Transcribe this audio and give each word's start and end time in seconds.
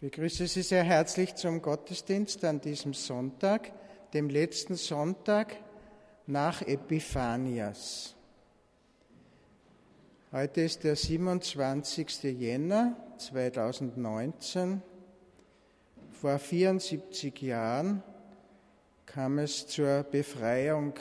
Ich 0.00 0.12
begrüße 0.12 0.46
Sie 0.46 0.62
sehr 0.62 0.84
herzlich 0.84 1.34
zum 1.34 1.60
Gottesdienst 1.60 2.44
an 2.44 2.60
diesem 2.60 2.94
Sonntag, 2.94 3.72
dem 4.12 4.30
letzten 4.30 4.76
Sonntag 4.76 5.56
nach 6.28 6.62
Epiphanias. 6.62 8.14
Heute 10.30 10.60
ist 10.60 10.84
der 10.84 10.94
27. 10.94 12.22
Jänner 12.22 12.96
2019. 13.16 14.82
Vor 16.12 16.38
74 16.38 17.42
Jahren 17.42 18.04
kam 19.04 19.40
es 19.40 19.66
zur 19.66 20.04
Befreiung 20.04 20.94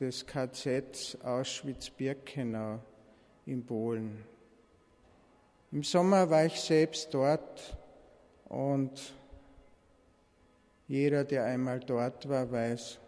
des 0.00 0.26
KZ 0.26 1.16
Auschwitz-Birkenau 1.22 2.80
in 3.46 3.64
Polen. 3.64 4.24
Im 5.70 5.84
Sommer 5.84 6.28
war 6.28 6.44
ich 6.44 6.60
selbst 6.60 7.14
dort 7.14 7.76
und 8.52 9.14
jeder, 10.86 11.24
der 11.24 11.46
einmal 11.46 11.80
dort 11.80 12.28
war, 12.28 12.52
weiß, 12.52 12.98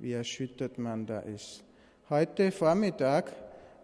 wie 0.00 0.12
erschüttert 0.12 0.78
man 0.78 1.06
da 1.06 1.20
ist. 1.20 1.62
Heute 2.10 2.50
Vormittag 2.50 3.32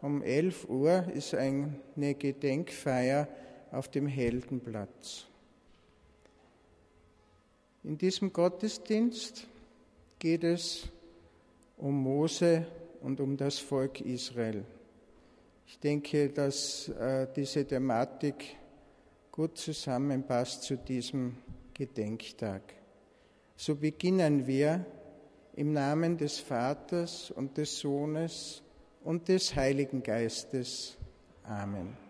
um 0.03 0.21
11 0.23 0.69
Uhr 0.69 1.05
ist 1.15 1.34
eine 1.34 2.15
Gedenkfeier 2.19 3.28
auf 3.71 3.89
dem 3.89 4.06
Heldenplatz. 4.09 5.27
In 7.84 7.97
diesem 7.97 8.33
Gottesdienst 8.33 9.47
geht 10.19 10.43
es 10.43 10.89
um 11.77 12.03
Mose 12.03 12.67
und 13.01 13.21
um 13.21 13.37
das 13.37 13.59
Volk 13.59 14.01
Israel. 14.01 14.65
Ich 15.69 15.78
denke, 15.78 16.31
dass 16.31 16.89
äh, 16.89 17.28
diese 17.34 17.65
Thematik 17.65 18.57
gut 19.32 19.56
zusammenpasst 19.58 20.62
zu 20.62 20.76
diesem 20.76 21.36
Gedenktag. 21.74 22.62
So 23.56 23.76
beginnen 23.76 24.46
wir 24.46 24.84
im 25.56 25.72
Namen 25.72 26.16
des 26.16 26.38
Vaters 26.38 27.30
und 27.30 27.56
des 27.56 27.78
Sohnes 27.78 28.62
und 29.04 29.28
des 29.28 29.54
Heiligen 29.54 30.02
Geistes. 30.02 30.96
Amen. 31.44 32.09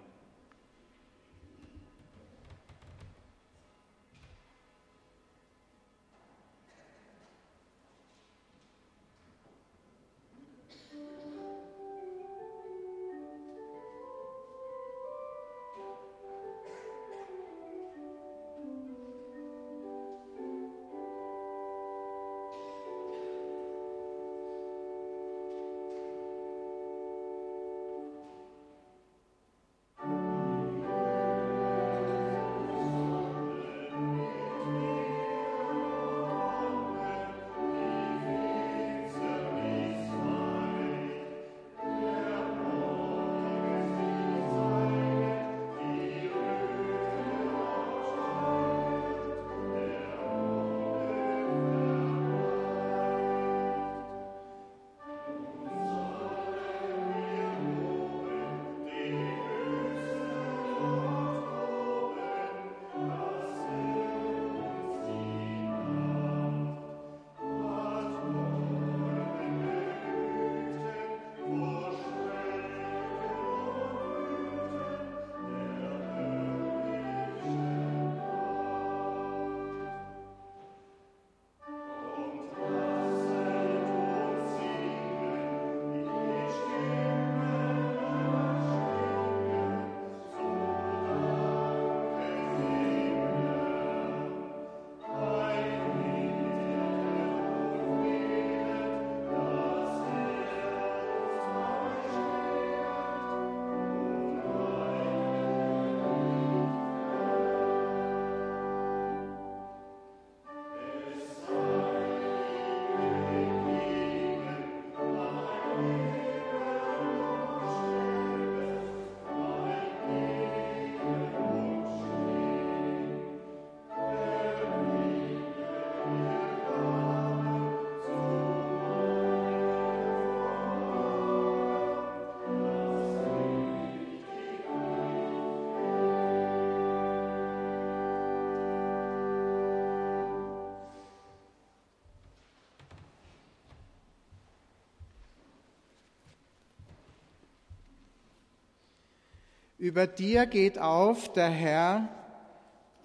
Über 149.81 150.07
dir 150.07 150.45
geht 150.45 150.79
auf 150.79 151.33
der 151.33 151.49
Herr 151.49 152.07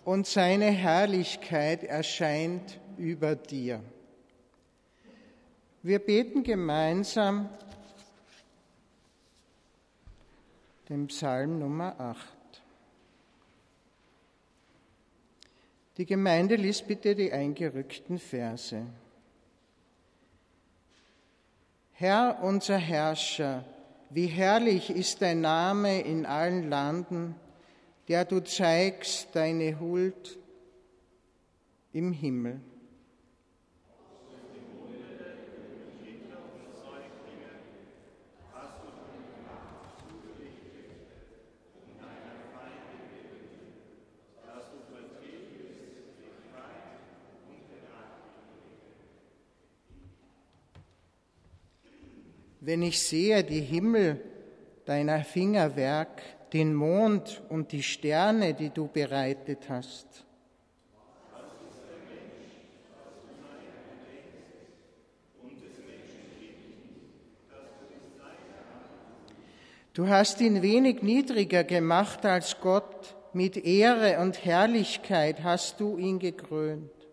und 0.04 0.28
seine 0.28 0.66
Herrlichkeit 0.66 1.86
erscheint 1.86 2.82
über 2.98 3.38
dir. 3.38 3.82
Wir 5.84 6.00
beten 6.00 6.44
gemeinsam 6.44 7.48
den 10.90 11.08
Psalm 11.08 11.60
Nummer 11.60 11.98
8. 11.98 12.20
Die 15.96 16.06
Gemeinde 16.06 16.58
liest 16.58 16.90
bitte 16.90 17.16
die 17.16 17.32
eingerückten 17.32 18.20
Verse. 18.20 18.86
Herr 21.94 22.40
unser 22.44 22.78
Herrscher, 22.78 23.64
wie 24.16 24.28
herrlich 24.28 24.90
ist 24.90 25.22
dein 25.22 25.42
Name 25.42 26.00
in 26.00 26.26
allen 26.26 26.70
Landen, 26.70 27.36
der 28.08 28.24
du 28.24 28.42
zeigst 28.42 29.36
deine 29.36 29.78
Huld 29.78 30.40
im 31.92 32.14
Himmel. 32.14 32.62
Wenn 52.66 52.82
ich 52.82 53.00
sehe 53.00 53.44
die 53.44 53.62
Himmel 53.62 54.20
deiner 54.86 55.24
Fingerwerk, 55.24 56.24
den 56.52 56.74
Mond 56.74 57.44
und 57.50 57.72
die 57.72 57.84
Sterne, 57.84 58.56
die 58.56 58.72
du 58.72 58.88
bereitet 58.88 59.70
hast. 59.70 60.26
Du 69.94 70.10
hast 70.10 70.42
ihn 70.42 70.62
wenig 70.64 71.04
niedriger 71.04 71.64
gemacht 71.64 72.26
als 72.26 72.60
Gott, 72.60 73.16
mit 73.32 73.58
Ehre 73.58 74.20
und 74.20 74.44
Herrlichkeit 74.44 75.44
hast 75.44 75.80
du 75.80 75.98
ihn 75.98 76.20
gekrönt. 76.20 77.05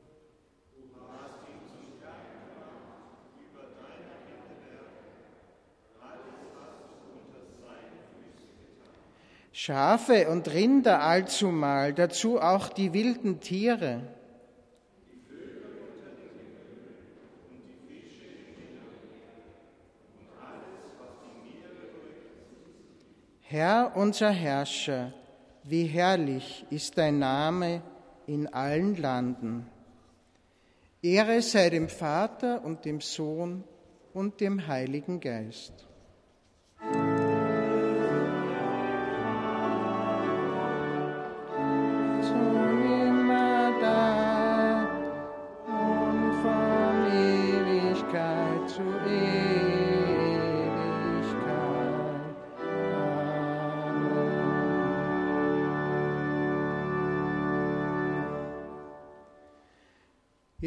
Schafe 9.64 10.28
und 10.28 10.52
Rinder 10.52 11.02
allzumal, 11.02 11.94
dazu 11.94 12.40
auch 12.40 12.68
die 12.68 12.92
wilden 12.92 13.38
Tiere. 13.38 14.02
Herr 23.42 23.92
unser 23.94 24.30
Herrscher, 24.30 25.12
wie 25.62 25.84
herrlich 25.84 26.66
ist 26.70 26.98
dein 26.98 27.20
Name 27.20 27.82
in 28.26 28.52
allen 28.52 28.96
Landen. 28.96 29.68
Ehre 31.02 31.40
sei 31.40 31.70
dem 31.70 31.88
Vater 31.88 32.64
und 32.64 32.84
dem 32.84 33.00
Sohn 33.00 33.62
und 34.12 34.40
dem 34.40 34.66
Heiligen 34.66 35.20
Geist. 35.20 35.86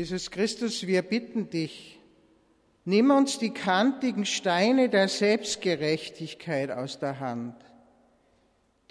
Jesus 0.05 0.29
Christus, 0.29 0.85
wir 0.85 1.01
bitten 1.01 1.49
dich, 1.49 1.99
nimm 2.83 3.09
uns 3.09 3.39
die 3.39 3.49
kantigen 3.49 4.27
Steine 4.27 4.87
der 4.87 5.07
Selbstgerechtigkeit 5.07 6.69
aus 6.69 6.99
der 6.99 7.19
Hand, 7.19 7.55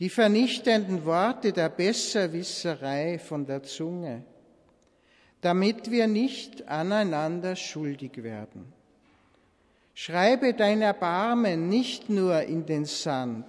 die 0.01 0.09
vernichtenden 0.09 1.05
Worte 1.05 1.53
der 1.53 1.69
Besserwisserei 1.69 3.21
von 3.21 3.47
der 3.47 3.63
Zunge, 3.63 4.25
damit 5.41 5.93
wir 5.93 6.09
nicht 6.09 6.67
aneinander 6.67 7.55
schuldig 7.55 8.25
werden. 8.25 8.73
Schreibe 9.95 10.53
dein 10.53 10.83
Erbarmen 10.83 11.69
nicht 11.69 12.11
nur 12.11 12.43
in 12.43 12.67
den 12.67 12.87
Sand, 12.87 13.47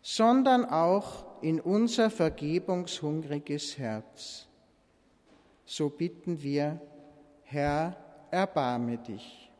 sondern 0.00 0.64
auch 0.64 1.42
in 1.42 1.60
unser 1.60 2.10
vergebungshungriges 2.10 3.78
Herz 3.78 4.48
so 5.64 5.88
bitten 5.88 6.42
wir, 6.42 6.80
Herr, 7.44 7.96
erbarme 8.30 8.98
dich. 8.98 9.50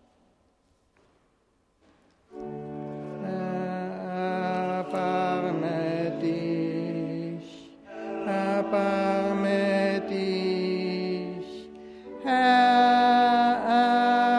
Erbarme 4.83 6.19
dich, 6.21 7.71
erbarme 8.27 10.03
dich, 10.09 11.69
Herr, 12.25 13.59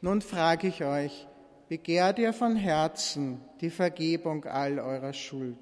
Nun 0.00 0.20
frage 0.20 0.68
ich 0.68 0.84
euch, 0.84 1.26
begehrt 1.68 2.18
ihr 2.18 2.32
von 2.32 2.56
Herzen 2.56 3.40
die 3.60 3.70
Vergebung 3.70 4.44
all 4.44 4.78
eurer 4.78 5.12
Schuld? 5.12 5.58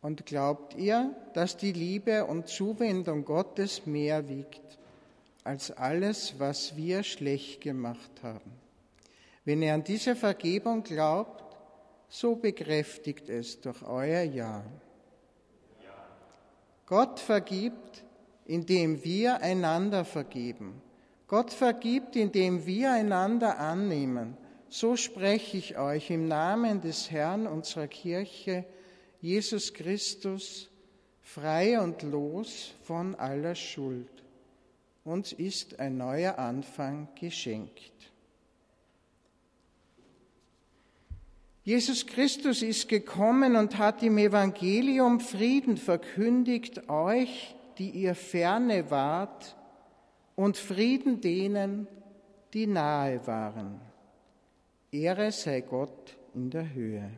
Und 0.00 0.26
glaubt 0.26 0.74
ihr, 0.74 1.14
dass 1.32 1.56
die 1.56 1.72
Liebe 1.72 2.26
und 2.26 2.46
Zuwendung 2.48 3.24
Gottes 3.24 3.86
mehr 3.86 4.28
wiegt 4.28 4.78
als 5.44 5.70
alles, 5.70 6.34
was 6.38 6.76
wir 6.76 7.02
schlecht 7.02 7.62
gemacht 7.62 8.10
haben? 8.22 8.52
Wenn 9.44 9.62
ihr 9.62 9.74
an 9.74 9.84
diese 9.84 10.14
Vergebung 10.14 10.82
glaubt, 10.82 11.42
so 12.08 12.36
bekräftigt 12.36 13.28
es 13.28 13.60
durch 13.60 13.82
euer 13.82 14.22
Ja. 14.22 14.62
Gott 16.86 17.18
vergibt, 17.18 18.04
indem 18.44 19.02
wir 19.02 19.40
einander 19.40 20.04
vergeben. 20.04 20.82
Gott 21.26 21.52
vergibt, 21.52 22.14
indem 22.14 22.66
wir 22.66 22.92
einander 22.92 23.58
annehmen 23.58 24.36
so 24.74 24.96
spreche 24.96 25.56
ich 25.56 25.78
euch 25.78 26.10
im 26.10 26.26
Namen 26.26 26.80
des 26.80 27.08
Herrn 27.08 27.46
unserer 27.46 27.86
Kirche, 27.86 28.64
Jesus 29.20 29.72
Christus, 29.72 30.68
frei 31.22 31.80
und 31.80 32.02
los 32.02 32.74
von 32.82 33.14
aller 33.14 33.54
Schuld. 33.54 34.10
Uns 35.04 35.32
ist 35.32 35.78
ein 35.78 35.96
neuer 35.96 36.40
Anfang 36.40 37.06
geschenkt. 37.14 37.92
Jesus 41.62 42.04
Christus 42.04 42.60
ist 42.60 42.88
gekommen 42.88 43.54
und 43.54 43.78
hat 43.78 44.02
im 44.02 44.18
Evangelium 44.18 45.20
Frieden 45.20 45.76
verkündigt 45.76 46.88
euch, 46.88 47.54
die 47.78 47.90
ihr 47.90 48.16
ferne 48.16 48.90
wart, 48.90 49.54
und 50.34 50.56
Frieden 50.56 51.20
denen, 51.20 51.86
die 52.52 52.66
nahe 52.66 53.24
waren. 53.28 53.93
Ehre 54.94 55.32
sei 55.32 55.60
Gott 55.62 56.16
in 56.34 56.50
der 56.50 56.72
Höhe. 56.72 57.10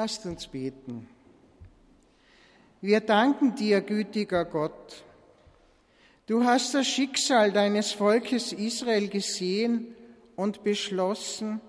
Lasst 0.00 0.26
uns 0.26 0.46
beten. 0.46 1.08
Wir 2.80 3.00
danken 3.00 3.56
dir, 3.56 3.80
gütiger 3.80 4.44
Gott. 4.44 5.02
Du 6.26 6.44
hast 6.44 6.72
das 6.72 6.86
Schicksal 6.86 7.50
deines 7.50 7.90
Volkes 7.90 8.52
Israel 8.52 9.08
gesehen 9.08 9.96
und 10.36 10.62
beschlossen, 10.62 11.60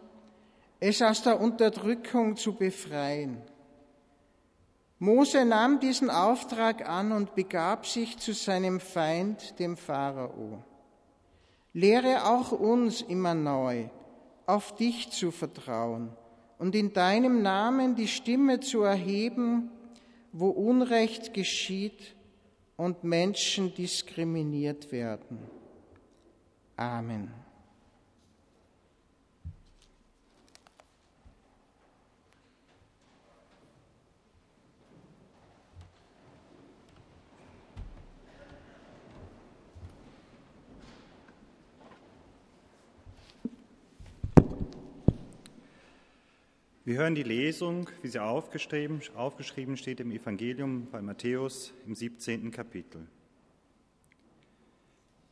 es 0.80 1.02
aus 1.02 1.24
der 1.24 1.42
Unterdrückung 1.42 2.38
zu 2.38 2.54
befreien. 2.54 3.42
Mose 5.00 5.44
nahm 5.44 5.80
diesen 5.80 6.12
Auftrag 6.12 6.88
an 6.88 7.12
und 7.12 7.34
begab 7.34 7.88
sich 7.88 8.20
zu 8.20 8.34
seinem 8.34 8.80
Feind, 8.80 9.58
dem 9.58 9.76
Pharao. 9.76 10.64
Lehre 11.74 12.26
auch 12.26 12.52
uns 12.52 13.02
immer 13.02 13.34
neu, 13.34 13.90
auf 14.46 14.76
dich 14.76 15.10
zu 15.10 15.32
vertrauen 15.32 16.16
und 16.60 16.76
in 16.76 16.94
deinem 16.94 17.42
Namen 17.42 17.96
die 17.96 18.08
Stimme 18.08 18.60
zu 18.60 18.82
erheben, 18.82 19.72
wo 20.32 20.50
Unrecht 20.50 21.34
geschieht 21.34 22.16
und 22.78 23.04
Menschen 23.04 23.74
diskriminiert 23.74 24.92
werden. 24.92 25.40
Amen. 26.76 27.32
Wir 46.86 46.96
hören 46.96 47.14
die 47.14 47.24
Lesung, 47.24 47.90
wie 48.02 48.08
sie 48.08 48.24
aufgeschrieben, 48.24 49.02
aufgeschrieben 49.14 49.76
steht 49.76 50.00
im 50.00 50.12
Evangelium 50.12 50.88
bei 50.90 51.02
Matthäus 51.02 51.74
im 51.86 51.94
17. 51.94 52.52
Kapitel. 52.52 53.06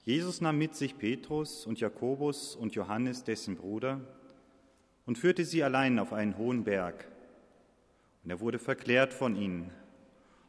Jesus 0.04 0.42
nahm 0.42 0.58
mit 0.58 0.76
sich 0.76 0.98
Petrus 0.98 1.66
und 1.66 1.80
Jakobus 1.80 2.54
und 2.54 2.76
Johannes, 2.76 3.24
dessen 3.24 3.56
Bruder, 3.56 4.02
und 5.06 5.18
führte 5.18 5.46
sie 5.46 5.64
allein 5.64 6.00
auf 6.00 6.12
einen 6.12 6.38
hohen 6.38 6.66
Berg. 6.66 7.08
Und 8.26 8.30
er 8.30 8.42
wurde 8.42 8.60
verklärt 8.60 9.14
von 9.14 9.38
ihnen, 9.38 9.72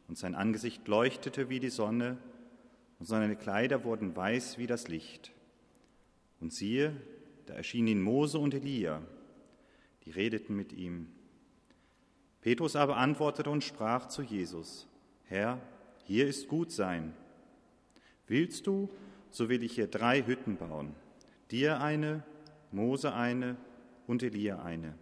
und 0.09 0.19
sein 0.19 0.35
Angesicht 0.35 0.89
leuchtete 0.89 1.49
wie 1.49 1.61
die 1.61 1.71
Sonne, 1.71 2.19
und 2.99 3.07
seine 3.07 3.37
Kleider 3.37 3.85
wurden 3.85 4.17
weiß 4.17 4.59
wie 4.59 4.67
das 4.67 4.89
Licht. 4.89 5.31
Und 6.41 6.53
siehe, 6.53 6.93
da 7.47 7.55
erschienen 7.55 7.87
ihnen 7.87 8.03
Mose 8.03 8.41
und 8.41 8.53
Elia 8.53 9.01
die 10.09 10.13
redeten 10.13 10.57
mit 10.57 10.73
ihm. 10.73 11.07
Petrus 12.41 12.77
aber 12.77 12.97
antwortete 12.97 13.51
und 13.51 13.63
sprach 13.63 14.09
zu 14.09 14.23
Jesus, 14.23 14.89
Herr, 15.25 15.61
hier 16.05 16.27
ist 16.27 16.49
gut 16.49 16.73
sein. 16.73 17.13
Willst 18.27 18.67
du, 18.67 18.89
so 19.31 19.51
will 19.51 19.63
ich 19.63 19.73
hier 19.73 19.87
drei 19.87 20.23
Hütten 20.23 20.57
bauen, 20.57 20.95
dir 21.51 21.83
eine, 21.83 22.23
Mose 22.73 23.13
eine 23.13 23.59
und 24.07 24.23
Elia 24.23 24.63
eine. 24.63 24.95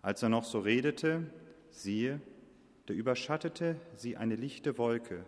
Als 0.00 0.22
er 0.22 0.30
noch 0.30 0.44
so 0.44 0.60
redete, 0.60 1.30
siehe, 1.70 2.22
da 2.86 2.94
überschattete 2.94 3.76
sie 3.96 4.16
eine 4.16 4.36
lichte 4.36 4.78
Wolke, 4.78 5.22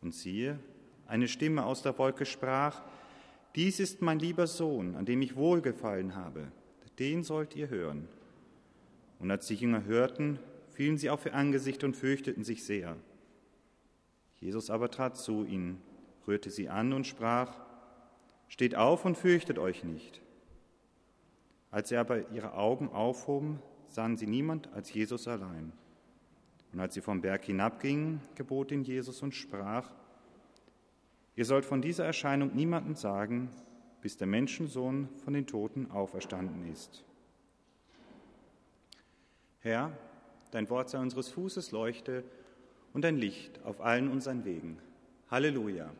und 0.00 0.14
siehe, 0.14 0.60
eine 1.08 1.26
Stimme 1.26 1.64
aus 1.64 1.82
der 1.82 1.98
Wolke 1.98 2.26
sprach, 2.26 2.80
Dies 3.56 3.80
ist 3.80 4.02
mein 4.02 4.20
lieber 4.20 4.46
Sohn, 4.46 4.94
an 4.94 5.04
dem 5.04 5.20
ich 5.20 5.34
wohlgefallen 5.34 6.14
habe 6.14 6.52
den 7.00 7.24
sollt 7.24 7.56
ihr 7.56 7.70
hören. 7.70 8.06
Und 9.18 9.30
als 9.30 9.46
die 9.46 9.54
Jünger 9.54 9.84
hörten, 9.84 10.38
fielen 10.68 10.98
sie 10.98 11.10
auf 11.10 11.26
ihr 11.26 11.34
Angesicht 11.34 11.82
und 11.82 11.96
fürchteten 11.96 12.44
sich 12.44 12.64
sehr. 12.64 12.96
Jesus 14.38 14.70
aber 14.70 14.90
trat 14.90 15.16
zu 15.16 15.44
ihnen, 15.44 15.82
rührte 16.26 16.50
sie 16.50 16.68
an 16.68 16.92
und 16.92 17.06
sprach, 17.06 17.58
Steht 18.48 18.74
auf 18.74 19.04
und 19.04 19.16
fürchtet 19.16 19.58
euch 19.58 19.84
nicht. 19.84 20.20
Als 21.70 21.92
er 21.92 22.00
aber 22.00 22.30
ihre 22.30 22.54
Augen 22.54 22.88
aufhoben, 22.88 23.60
sahen 23.88 24.16
sie 24.16 24.26
niemand 24.26 24.72
als 24.72 24.92
Jesus 24.92 25.28
allein. 25.28 25.72
Und 26.72 26.80
als 26.80 26.94
sie 26.94 27.00
vom 27.00 27.20
Berg 27.20 27.44
hinabgingen, 27.44 28.20
gebot 28.34 28.72
ihn 28.72 28.82
Jesus 28.82 29.22
und 29.22 29.34
sprach, 29.34 29.90
Ihr 31.36 31.44
sollt 31.44 31.64
von 31.64 31.80
dieser 31.80 32.04
Erscheinung 32.04 32.54
niemandem 32.54 32.96
sagen, 32.96 33.50
bis 34.02 34.16
der 34.16 34.26
Menschensohn 34.26 35.08
von 35.24 35.34
den 35.34 35.46
Toten 35.46 35.90
auferstanden 35.90 36.70
ist. 36.72 37.04
Herr, 39.60 39.92
dein 40.50 40.70
Wort 40.70 40.88
sei 40.88 40.98
unseres 40.98 41.28
Fußes 41.28 41.70
Leuchte 41.70 42.24
und 42.92 43.04
ein 43.04 43.16
Licht 43.16 43.62
auf 43.64 43.80
allen 43.80 44.08
unseren 44.08 44.44
Wegen. 44.44 44.78
Halleluja. 45.30 45.90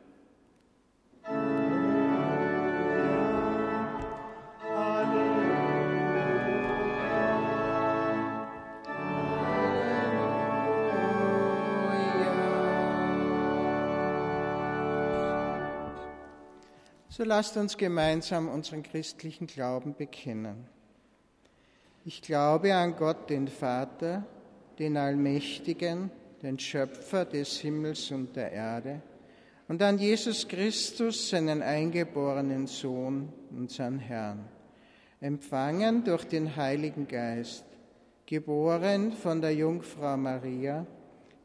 So 17.21 17.27
lasst 17.27 17.59
uns 17.59 17.77
gemeinsam 17.77 18.49
unseren 18.49 18.83
christlichen 18.83 19.47
Glauben 19.47 19.95
bekennen. 19.95 20.65
Ich 22.07 22.23
glaube 22.23 22.75
an 22.75 22.97
Gott, 22.97 23.29
den 23.29 23.47
Vater, 23.47 24.25
den 24.79 24.97
Allmächtigen, 24.97 26.11
den 26.43 26.59
Schöpfer 26.59 27.27
des 27.27 27.59
Himmels 27.59 28.11
und 28.11 28.35
der 28.37 28.53
Erde, 28.53 29.03
und 29.69 29.83
an 29.83 29.99
Jesus 29.99 30.49
Christus, 30.49 31.29
seinen 31.29 31.61
eingeborenen 31.61 32.67
Sohn, 32.67 33.31
unseren 33.51 33.99
Herrn, 33.99 34.49
empfangen 35.21 36.03
durch 36.05 36.25
den 36.25 36.57
Heiligen 36.57 37.07
Geist, 37.07 37.67
geboren 38.25 39.13
von 39.13 39.43
der 39.43 39.55
Jungfrau 39.55 40.17
Maria, 40.17 40.87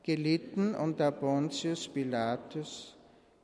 gelitten 0.03 0.73
unter 0.73 1.11
Pontius 1.11 1.85
Pilatus, 1.89 2.94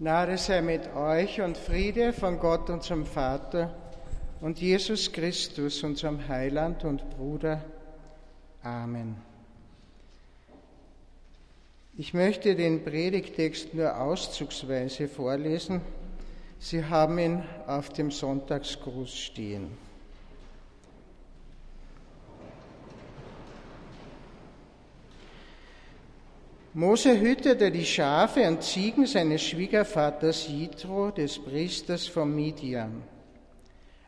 Gnade 0.00 0.38
sei 0.38 0.62
mit 0.62 0.94
euch 0.94 1.40
und 1.40 1.56
Friede 1.56 2.12
von 2.12 2.38
Gott, 2.38 2.70
unserem 2.70 3.04
Vater 3.04 3.74
und 4.40 4.60
Jesus 4.60 5.10
Christus, 5.10 5.82
unserem 5.82 6.28
Heiland 6.28 6.84
und 6.84 7.10
Bruder. 7.10 7.64
Amen. 8.62 9.16
Ich 11.96 12.14
möchte 12.14 12.54
den 12.54 12.84
Predigtext 12.84 13.74
nur 13.74 14.00
auszugsweise 14.00 15.08
vorlesen. 15.08 15.80
Sie 16.60 16.84
haben 16.84 17.18
ihn 17.18 17.42
auf 17.66 17.88
dem 17.88 18.12
Sonntagsgruß 18.12 19.12
stehen. 19.12 19.76
Mose 26.78 27.18
hütete 27.18 27.72
die 27.72 27.84
Schafe 27.84 28.46
und 28.46 28.62
Ziegen 28.62 29.04
seines 29.04 29.42
Schwiegervaters 29.42 30.46
Jitro, 30.46 31.10
des 31.10 31.36
Priesters 31.36 32.06
von 32.06 32.32
Midian. 32.32 33.02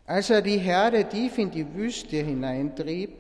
Als 0.07 0.31
er 0.31 0.41
die 0.41 0.59
Herde 0.59 1.05
tief 1.09 1.37
in 1.39 1.51
die 1.51 1.75
Wüste 1.75 2.19
hineintrieb, 2.19 3.11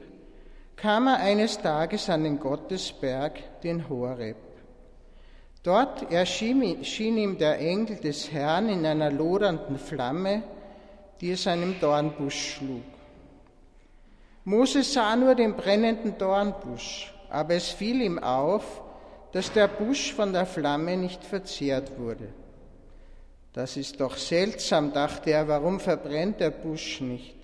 kam 0.77 1.09
er 1.09 1.17
eines 1.17 1.59
Tages 1.59 2.09
an 2.09 2.23
den 2.23 2.39
Gottesberg, 2.39 3.61
den 3.63 3.89
Horeb. 3.89 4.37
Dort 5.65 6.13
erschien 6.13 6.63
ihm 7.19 7.37
der 7.37 7.59
Engel 7.59 7.97
des 7.97 8.31
Herrn 8.31 8.69
in 8.69 8.87
einer 8.87 9.11
lodernden 9.11 9.79
Flamme, 9.79 10.45
die 11.21 11.33
es 11.33 11.49
einem 11.49 11.75
Dornbusch 11.81 12.55
schlug. 12.55 12.85
Mose 14.45 14.85
sah 14.85 15.17
nur 15.17 15.35
den 15.35 15.57
brennenden 15.57 16.17
Dornbusch, 16.17 17.13
aber 17.29 17.55
es 17.55 17.69
fiel 17.71 18.01
ihm 18.01 18.21
auf, 18.21 18.83
dass 19.33 19.53
der 19.53 19.69
Busch 19.69 20.13
von 20.13 20.33
der 20.33 20.47
Flamme 20.47 20.97
nicht 20.97 21.25
verzehrt 21.25 21.99
wurde. 21.99 22.29
Das 23.53 23.77
ist 23.77 24.01
doch 24.01 24.17
seltsam, 24.17 24.93
dachte 24.93 25.31
er, 25.31 25.49
warum 25.49 25.81
verbrennt 25.81 26.41
der 26.41 26.51
Busch 26.51 27.01
nicht? 27.01 27.37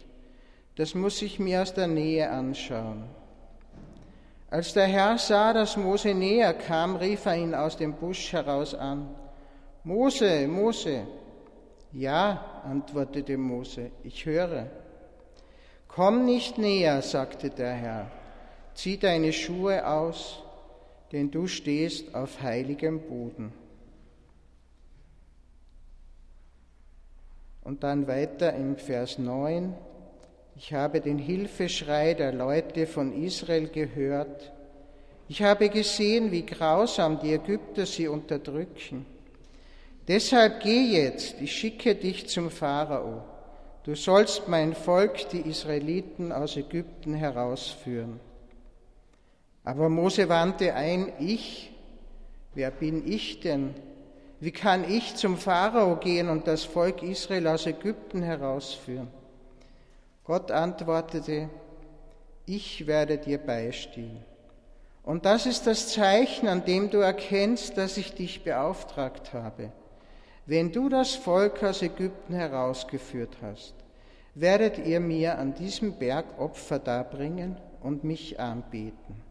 Das 0.77 0.95
muss 0.95 1.23
ich 1.23 1.39
mir 1.39 1.63
aus 1.63 1.75
der 1.75 1.87
Nähe 1.87 2.31
anschauen. 2.31 3.05
Als 4.49 4.73
der 4.75 4.87
Herr 4.87 5.19
sah, 5.19 5.53
dass 5.53 5.77
Mose 5.77 6.15
näher 6.15 6.55
kam, 6.55 6.97
rief 6.97 7.27
er 7.27 7.37
ihn 7.37 7.55
aus 7.55 7.77
dem 7.77 7.95
Busch 7.95 8.33
heraus 8.33 8.75
an. 8.75 9.09
Mose, 9.83 10.47
Mose. 10.47 11.07
Ja, 11.93 12.63
antwortete 12.65 13.37
Mose, 13.37 13.91
ich 14.05 14.25
höre. 14.27 14.67
Komm 15.89 16.25
nicht 16.25 16.59
näher, 16.59 17.03
sagte 17.03 17.51
der 17.51 17.73
Herr. 17.73 18.11
Zieh 18.75 18.99
deine 18.99 19.33
Schuhe 19.33 19.87
aus 19.87 20.43
denn 21.13 21.31
du 21.31 21.47
stehst 21.47 22.15
auf 22.15 22.43
heiligem 22.43 23.01
Boden. 23.01 23.53
Und 27.63 27.83
dann 27.83 28.07
weiter 28.07 28.55
im 28.55 28.77
Vers 28.77 29.19
9, 29.19 29.75
ich 30.57 30.73
habe 30.73 31.01
den 31.01 31.19
Hilfeschrei 31.19 32.15
der 32.15 32.33
Leute 32.33 32.87
von 32.87 33.13
Israel 33.13 33.69
gehört. 33.69 34.53
Ich 35.29 35.43
habe 35.43 35.69
gesehen, 35.69 36.31
wie 36.31 36.47
grausam 36.47 37.19
die 37.21 37.33
Ägypter 37.33 37.85
sie 37.85 38.09
unterdrücken. 38.09 39.05
Deshalb 40.09 40.61
geh 40.63 40.93
jetzt, 40.93 41.41
ich 41.41 41.53
schicke 41.53 41.97
dich 41.97 42.29
zum 42.29 42.51
Pharao. 42.51 43.25
Du 43.83 43.95
sollst 43.95 44.49
mein 44.49 44.75
Volk, 44.75 45.29
die 45.31 45.41
Israeliten, 45.41 46.33
aus 46.33 46.57
Ägypten 46.57 47.15
herausführen. 47.15 48.21
Aber 49.67 49.89
Mose 49.89 50.29
wandte 50.29 50.75
ein, 50.75 51.13
ich, 51.19 51.73
wer 52.55 52.71
bin 52.71 53.05
ich 53.05 53.41
denn? 53.41 53.75
Wie 54.39 54.53
kann 54.53 54.89
ich 54.89 55.17
zum 55.17 55.37
Pharao 55.37 55.97
gehen 55.97 56.29
und 56.29 56.47
das 56.47 56.63
Volk 56.63 57.03
Israel 57.03 57.49
aus 57.49 57.67
Ägypten 57.67 58.23
herausführen? 58.23 59.09
Gott 60.23 60.53
antwortete, 60.53 61.51
ich 62.47 62.87
werde 62.87 63.19
dir 63.19 63.39
beistehen. 63.39 64.25
Und 65.03 65.25
das 65.25 65.47
ist 65.47 65.67
das 65.67 65.89
Zeichen, 65.93 66.47
an 66.47 66.65
dem 66.65 66.89
du 66.89 66.99
erkennst, 66.99 67.77
dass 67.77 67.97
ich 67.97 68.15
dich 68.15 68.45
beauftragt 68.45 69.33
habe. 69.33 69.73
Wenn 70.47 70.71
du 70.71 70.89
das 70.89 71.17
Volk 71.17 71.65
aus 71.65 71.83
Ägypten 71.83 72.35
herausgeführt 72.35 73.37
hast, 73.43 73.75
werdet 74.37 74.79
ihr 74.79 75.01
mir 75.01 75.39
an 75.39 75.55
diesem 75.55 75.99
Berg 75.99 76.39
Opfer 76.39 76.79
darbringen 76.79 77.57
und 77.83 78.05
mich 78.05 78.39
anbeten. 78.39 79.26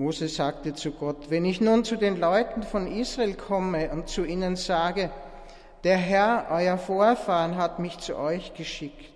Mose 0.00 0.28
sagte 0.28 0.72
zu 0.72 0.92
Gott, 0.92 1.28
wenn 1.28 1.44
ich 1.44 1.60
nun 1.60 1.84
zu 1.84 1.96
den 1.96 2.18
Leuten 2.18 2.62
von 2.62 2.86
Israel 2.86 3.34
komme 3.34 3.90
und 3.90 4.08
zu 4.08 4.24
ihnen 4.24 4.56
sage, 4.56 5.10
der 5.84 5.98
Herr, 5.98 6.46
euer 6.50 6.78
Vorfahren, 6.78 7.56
hat 7.56 7.78
mich 7.80 7.98
zu 7.98 8.16
euch 8.16 8.54
geschickt, 8.54 9.12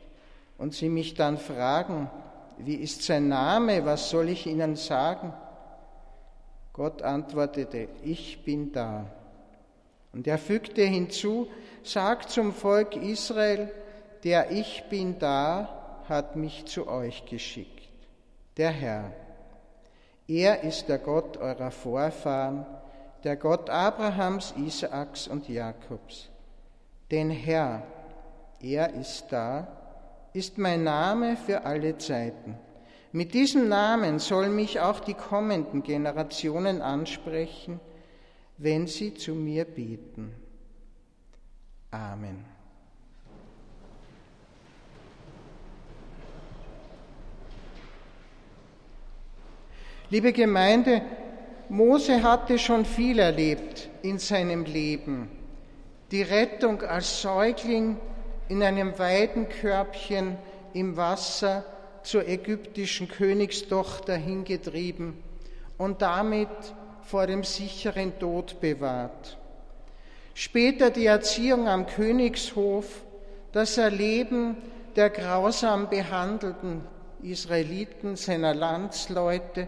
und 0.58 0.74
sie 0.74 0.90
mich 0.90 1.14
dann 1.14 1.38
fragen, 1.38 2.10
wie 2.58 2.74
ist 2.74 3.02
sein 3.02 3.28
Name, 3.28 3.86
was 3.86 4.10
soll 4.10 4.28
ich 4.28 4.46
ihnen 4.46 4.76
sagen? 4.76 5.32
Gott 6.74 7.00
antwortete, 7.00 7.88
ich 8.02 8.44
bin 8.44 8.70
da. 8.70 9.06
Und 10.12 10.26
er 10.26 10.36
fügte 10.36 10.82
hinzu, 10.82 11.48
sagt 11.82 12.28
zum 12.28 12.52
Volk 12.52 12.94
Israel, 12.94 13.70
der 14.22 14.50
ich 14.50 14.84
bin 14.90 15.18
da, 15.18 16.02
hat 16.10 16.36
mich 16.36 16.66
zu 16.66 16.86
euch 16.88 17.24
geschickt, 17.24 17.88
der 18.58 18.70
Herr. 18.70 19.23
Er 20.26 20.62
ist 20.62 20.88
der 20.88 20.98
Gott 20.98 21.36
eurer 21.36 21.70
Vorfahren, 21.70 22.64
der 23.24 23.36
Gott 23.36 23.68
Abrahams, 23.70 24.54
Isaaks 24.56 25.28
und 25.28 25.48
Jakobs. 25.48 26.30
Denn 27.10 27.30
Herr, 27.30 27.82
er 28.60 28.94
ist 28.94 29.26
da, 29.30 29.68
ist 30.32 30.58
mein 30.58 30.84
Name 30.84 31.36
für 31.36 31.64
alle 31.64 31.98
Zeiten. 31.98 32.58
Mit 33.12 33.34
diesem 33.34 33.68
Namen 33.68 34.18
sollen 34.18 34.56
mich 34.56 34.80
auch 34.80 35.00
die 35.00 35.14
kommenden 35.14 35.82
Generationen 35.82 36.82
ansprechen, 36.82 37.78
wenn 38.58 38.86
sie 38.86 39.14
zu 39.14 39.34
mir 39.34 39.64
beten. 39.64 40.34
Amen. 41.90 42.53
Liebe 50.14 50.32
Gemeinde, 50.32 51.02
Mose 51.68 52.22
hatte 52.22 52.56
schon 52.56 52.84
viel 52.84 53.18
erlebt 53.18 53.88
in 54.02 54.20
seinem 54.20 54.64
Leben. 54.64 55.28
Die 56.12 56.22
Rettung 56.22 56.82
als 56.82 57.20
Säugling 57.20 57.96
in 58.48 58.62
einem 58.62 58.96
Weidenkörbchen 58.96 60.36
im 60.72 60.96
Wasser 60.96 61.64
zur 62.04 62.28
ägyptischen 62.28 63.08
Königstochter 63.08 64.14
hingetrieben 64.14 65.20
und 65.78 66.00
damit 66.00 66.48
vor 67.02 67.26
dem 67.26 67.42
sicheren 67.42 68.16
Tod 68.20 68.60
bewahrt. 68.60 69.36
Später 70.32 70.90
die 70.90 71.06
Erziehung 71.06 71.66
am 71.66 71.86
Königshof, 71.86 73.02
das 73.50 73.78
Erleben 73.78 74.58
der 74.94 75.10
grausam 75.10 75.90
behandelten 75.90 76.82
Israeliten, 77.20 78.14
seiner 78.14 78.54
Landsleute, 78.54 79.66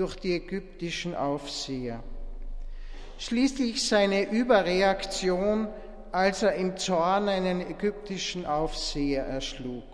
durch 0.00 0.16
die 0.16 0.34
ägyptischen 0.34 1.14
Aufseher. 1.14 2.02
Schließlich 3.18 3.86
seine 3.86 4.30
Überreaktion, 4.30 5.68
als 6.10 6.42
er 6.42 6.54
im 6.54 6.78
Zorn 6.78 7.28
einen 7.28 7.60
ägyptischen 7.60 8.46
Aufseher 8.46 9.26
erschlug. 9.26 9.84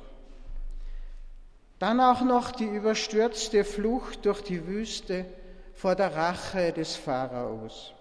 Dann 1.80 2.00
auch 2.00 2.22
noch 2.22 2.52
die 2.52 2.64
überstürzte 2.64 3.64
Flucht 3.64 4.24
durch 4.24 4.42
die 4.42 4.64
Wüste 4.68 5.26
vor 5.74 5.96
der 5.96 6.14
Rache 6.14 6.72
des 6.72 6.94
Pharaos. 6.94 7.92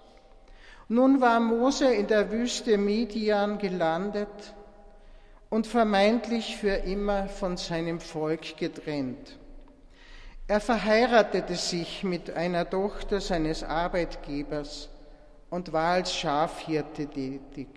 Nun 0.88 1.20
war 1.22 1.40
Mose 1.40 1.92
in 1.92 2.06
der 2.06 2.32
Wüste 2.32 2.78
Midian 2.78 3.58
gelandet 3.58 4.54
und 5.50 5.66
vermeintlich 5.66 6.56
für 6.58 6.76
immer 6.76 7.28
von 7.28 7.58
seinem 7.58 8.00
Volk 8.00 8.58
getrennt. 8.58 9.40
Er 10.48 10.60
verheiratete 10.60 11.56
sich 11.56 12.04
mit 12.04 12.30
einer 12.30 12.70
Tochter 12.70 13.20
seines 13.20 13.64
Arbeitgebers 13.64 14.90
und 15.50 15.74
war 15.74 15.94
als 15.94 16.16
Schafhirte 16.16 17.08
tätig. 17.08 17.68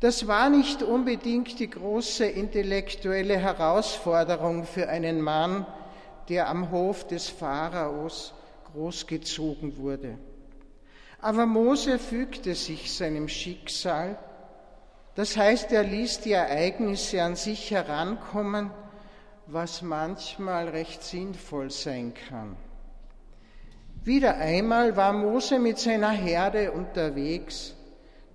Das 0.00 0.26
war 0.26 0.50
nicht 0.50 0.82
unbedingt 0.82 1.58
die 1.58 1.70
große 1.70 2.26
intellektuelle 2.26 3.38
Herausforderung 3.38 4.64
für 4.64 4.90
einen 4.90 5.22
Mann, 5.22 5.66
der 6.28 6.50
am 6.50 6.70
Hof 6.70 7.06
des 7.06 7.30
Pharaos 7.30 8.34
großgezogen 8.70 9.78
wurde. 9.78 10.18
Aber 11.22 11.46
Mose 11.46 11.98
fügte 11.98 12.54
sich 12.54 12.92
seinem 12.92 13.28
Schicksal, 13.28 14.18
das 15.14 15.38
heißt, 15.38 15.72
er 15.72 15.84
ließ 15.84 16.20
die 16.20 16.32
Ereignisse 16.32 17.22
an 17.22 17.36
sich 17.36 17.70
herankommen 17.70 18.70
was 19.46 19.82
manchmal 19.82 20.68
recht 20.68 21.02
sinnvoll 21.02 21.70
sein 21.70 22.12
kann. 22.28 22.56
Wieder 24.02 24.36
einmal 24.36 24.96
war 24.96 25.12
Mose 25.12 25.58
mit 25.58 25.78
seiner 25.78 26.10
Herde 26.10 26.72
unterwegs, 26.72 27.74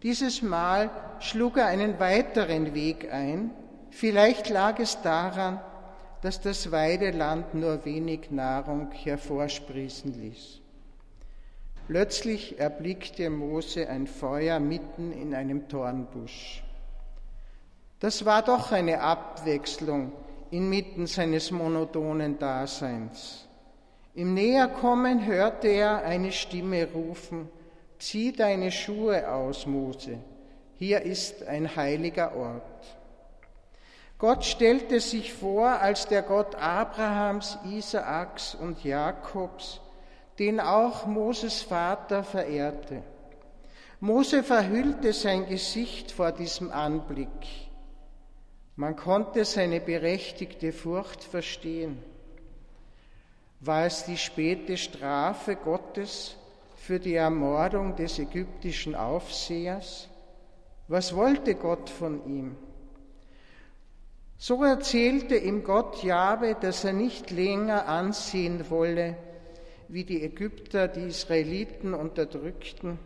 Dieses 0.04 0.42
Mal 0.42 0.90
schlug 1.20 1.58
er 1.58 1.66
einen 1.66 2.00
weiteren 2.00 2.74
Weg 2.74 3.12
ein. 3.12 3.52
Vielleicht 3.90 4.48
lag 4.50 4.80
es 4.80 5.02
daran, 5.02 5.60
dass 6.22 6.40
das 6.40 6.72
Weideland 6.72 7.54
nur 7.54 7.84
wenig 7.84 8.32
Nahrung 8.32 8.92
hervorsprießen 8.92 10.14
ließ. 10.14 10.62
Plötzlich 11.88 12.60
erblickte 12.60 13.30
Mose 13.30 13.90
ein 13.90 14.08
Feuer 14.08 14.60
mitten 14.60 15.12
in 15.12 15.34
einem 15.34 15.68
Dornbusch. 15.68 16.64
Das 18.00 18.24
war 18.24 18.42
doch 18.42 18.72
eine 18.72 19.02
Abwechslung 19.02 20.14
inmitten 20.52 21.08
seines 21.08 21.52
monotonen 21.52 22.38
Daseins. 22.40 23.48
Im 24.16 24.34
Näherkommen 24.34 25.26
hörte 25.26 25.68
er 25.68 26.04
eine 26.04 26.32
Stimme 26.32 26.88
rufen, 26.92 27.50
Zieh 28.00 28.32
deine 28.32 28.72
Schuhe 28.72 29.30
aus, 29.30 29.66
Mose, 29.66 30.20
hier 30.78 31.02
ist 31.02 31.46
ein 31.46 31.76
heiliger 31.76 32.34
Ort. 32.34 32.98
Gott 34.18 34.46
stellte 34.46 35.02
sich 35.02 35.34
vor 35.34 35.68
als 35.68 36.08
der 36.08 36.22
Gott 36.22 36.56
Abrahams, 36.56 37.58
Isaaks 37.66 38.56
und 38.56 38.86
Jakobs, 38.86 39.82
den 40.40 40.62
auch 40.62 41.06
Moses 41.08 41.62
Vater 41.62 42.24
verehrte. 42.24 43.04
Mose 44.00 44.44
verhüllte 44.44 45.12
sein 45.12 45.46
Gesicht 45.48 46.14
vor 46.14 46.32
diesem 46.32 46.72
Anblick. 46.72 47.69
Man 48.80 48.96
konnte 48.96 49.44
seine 49.44 49.82
berechtigte 49.82 50.72
Furcht 50.72 51.22
verstehen. 51.22 52.02
War 53.60 53.86
es 53.86 54.06
die 54.06 54.16
späte 54.16 54.78
Strafe 54.78 55.58
Gottes 55.58 56.38
für 56.78 56.98
die 56.98 57.16
Ermordung 57.16 57.98
des 57.98 58.20
ägyptischen 58.20 58.96
Aufsehers? 58.96 60.08
Was 60.88 61.14
wollte 61.14 61.56
Gott 61.56 61.90
von 61.90 62.26
ihm? 62.26 62.56
So 64.38 64.64
erzählte 64.64 65.36
ihm 65.36 65.66
Gott 65.66 66.02
Jabe, 66.02 66.56
dass 66.56 66.86
er 66.86 66.94
nicht 66.94 67.32
länger 67.32 67.86
ansehen 67.86 68.70
wolle, 68.70 69.18
wie 69.90 70.06
die 70.06 70.24
Ägypter 70.24 70.88
die 70.88 71.08
Israeliten 71.08 71.94
unterdrückten 71.94 72.98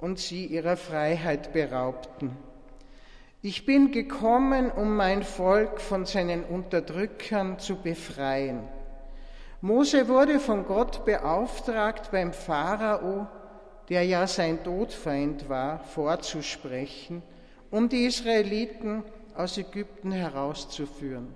und 0.00 0.18
sie 0.18 0.46
ihrer 0.46 0.76
Freiheit 0.76 1.52
beraubten. 1.52 2.36
Ich 3.44 3.66
bin 3.66 3.90
gekommen, 3.90 4.70
um 4.70 4.94
mein 4.94 5.24
Volk 5.24 5.80
von 5.80 6.06
seinen 6.06 6.44
Unterdrückern 6.44 7.58
zu 7.58 7.74
befreien. 7.74 8.68
Mose 9.60 10.06
wurde 10.06 10.38
von 10.38 10.64
Gott 10.64 11.04
beauftragt, 11.04 12.12
beim 12.12 12.32
Pharao, 12.32 13.26
der 13.88 14.04
ja 14.04 14.28
sein 14.28 14.62
Todfeind 14.62 15.48
war, 15.48 15.80
vorzusprechen, 15.80 17.20
um 17.72 17.88
die 17.88 18.04
Israeliten 18.04 19.02
aus 19.34 19.58
Ägypten 19.58 20.12
herauszuführen. 20.12 21.34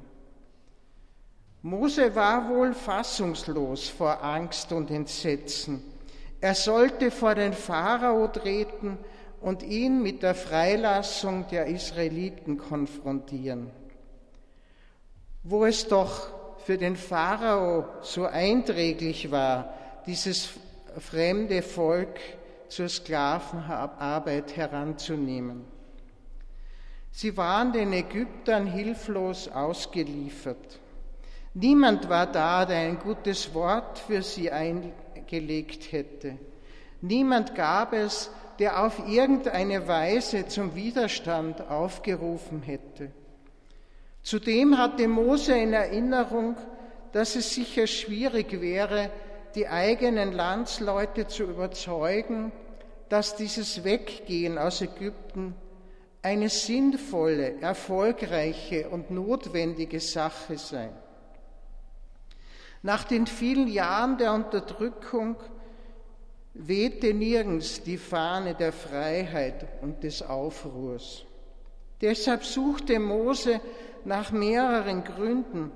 Mose 1.62 2.14
war 2.14 2.48
wohl 2.48 2.72
fassungslos 2.72 3.88
vor 3.88 4.22
Angst 4.22 4.70
und 4.70 4.92
Entsetzen. 4.92 5.82
Er 6.40 6.54
sollte 6.54 7.10
vor 7.10 7.34
den 7.34 7.52
Pharao 7.52 8.28
treten 8.28 8.96
und 9.40 9.62
ihn 9.62 10.02
mit 10.02 10.22
der 10.22 10.34
Freilassung 10.34 11.46
der 11.48 11.66
Israeliten 11.66 12.58
konfrontieren. 12.58 13.70
Wo 15.42 15.64
es 15.64 15.86
doch 15.86 16.28
für 16.64 16.78
den 16.78 16.96
Pharao 16.96 17.84
so 18.02 18.26
einträglich 18.26 19.30
war, 19.30 19.74
dieses 20.06 20.50
fremde 20.98 21.62
Volk 21.62 22.18
zur 22.68 22.88
Sklavenarbeit 22.88 24.56
heranzunehmen. 24.56 25.64
Sie 27.12 27.36
waren 27.36 27.72
den 27.72 27.92
Ägyptern 27.92 28.66
hilflos 28.66 29.48
ausgeliefert. 29.48 30.80
Niemand 31.54 32.08
war 32.08 32.26
da, 32.26 32.66
der 32.66 32.80
ein 32.80 32.98
gutes 32.98 33.54
Wort 33.54 33.98
für 33.98 34.22
sie 34.22 34.50
eingelegt 34.50 35.92
hätte. 35.92 36.36
Niemand 37.00 37.54
gab 37.54 37.94
es, 37.94 38.30
der 38.58 38.84
auf 38.84 39.06
irgendeine 39.08 39.86
Weise 39.86 40.46
zum 40.46 40.74
Widerstand 40.74 41.68
aufgerufen 41.68 42.62
hätte. 42.62 43.10
Zudem 44.22 44.78
hatte 44.78 45.06
Mose 45.08 45.56
in 45.56 45.72
Erinnerung, 45.72 46.56
dass 47.12 47.36
es 47.36 47.54
sicher 47.54 47.86
schwierig 47.86 48.60
wäre, 48.60 49.10
die 49.54 49.68
eigenen 49.68 50.32
Landsleute 50.32 51.26
zu 51.28 51.44
überzeugen, 51.44 52.52
dass 53.08 53.36
dieses 53.36 53.84
Weggehen 53.84 54.58
aus 54.58 54.80
Ägypten 54.80 55.54
eine 56.22 56.48
sinnvolle, 56.48 57.60
erfolgreiche 57.60 58.88
und 58.88 59.10
notwendige 59.10 60.00
Sache 60.00 60.58
sei. 60.58 60.90
Nach 62.82 63.04
den 63.04 63.26
vielen 63.26 63.68
Jahren 63.68 64.18
der 64.18 64.32
Unterdrückung 64.32 65.36
wehte 66.58 67.12
nirgends 67.12 67.82
die 67.82 67.98
Fahne 67.98 68.54
der 68.54 68.72
Freiheit 68.72 69.66
und 69.82 70.02
des 70.02 70.22
Aufruhrs. 70.22 71.24
Deshalb 72.00 72.44
suchte 72.44 72.98
Mose 72.98 73.60
nach 74.04 74.30
mehreren 74.30 75.04
Gründen, 75.04 75.70